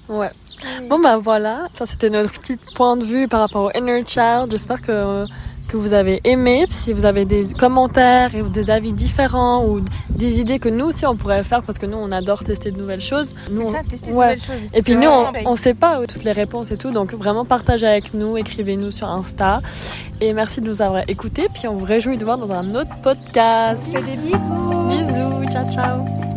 Ouais. 0.07 0.29
Bon 0.89 0.99
bah 0.99 1.17
voilà, 1.17 1.67
ça 1.77 1.85
c'était 1.85 2.09
notre 2.09 2.31
petit 2.39 2.57
point 2.75 2.97
de 2.97 3.05
vue 3.05 3.27
par 3.27 3.39
rapport 3.41 3.65
au 3.65 3.71
inner 3.77 4.03
child. 4.07 4.47
J'espère 4.51 4.81
que 4.81 5.25
que 5.69 5.77
vous 5.77 5.93
avez 5.93 6.19
aimé. 6.25 6.65
Si 6.69 6.91
vous 6.91 7.05
avez 7.05 7.23
des 7.25 7.45
commentaires 7.57 8.35
et 8.35 8.43
des 8.43 8.69
avis 8.69 8.91
différents 8.91 9.65
ou 9.65 9.81
des 10.09 10.39
idées 10.41 10.59
que 10.59 10.67
nous 10.69 10.87
aussi 10.87 11.05
on 11.05 11.15
pourrait 11.15 11.43
faire 11.43 11.61
parce 11.63 11.77
que 11.77 11.85
nous 11.85 11.97
on 11.97 12.11
adore 12.11 12.43
tester 12.43 12.71
de 12.71 12.77
nouvelles 12.77 12.99
choses. 13.01 13.33
Nous, 13.49 13.61
C'est 13.61 13.67
on- 13.67 13.71
ça, 13.71 13.79
tester 13.89 14.07
de 14.07 14.11
nouvelles 14.13 14.41
choses. 14.41 14.55
Et 14.73 14.81
puis 14.81 14.95
nous, 14.95 15.07
on, 15.09 15.27
on 15.45 15.55
sait 15.55 15.73
pas 15.73 15.99
toutes 16.07 16.23
les 16.25 16.31
réponses 16.33 16.71
et 16.71 16.77
tout, 16.77 16.91
donc 16.91 17.13
vraiment 17.13 17.45
partagez 17.45 17.87
avec 17.87 18.13
nous, 18.13 18.35
écrivez-nous 18.37 18.91
sur 18.91 19.07
Insta. 19.07 19.61
Et 20.21 20.33
merci 20.33 20.59
de 20.59 20.67
nous 20.67 20.81
avoir 20.81 21.03
écoutés, 21.07 21.47
puis 21.53 21.67
on 21.67 21.75
vous 21.75 21.85
réjouit 21.85 22.17
de 22.17 22.25
voir 22.25 22.37
dans 22.37 22.53
un 22.53 22.75
autre 22.75 22.91
podcast. 23.01 23.93
Des 23.93 24.01
bisous. 24.21 24.87
Bisous, 24.89 25.51
ciao 25.53 25.71
ciao. 25.71 26.28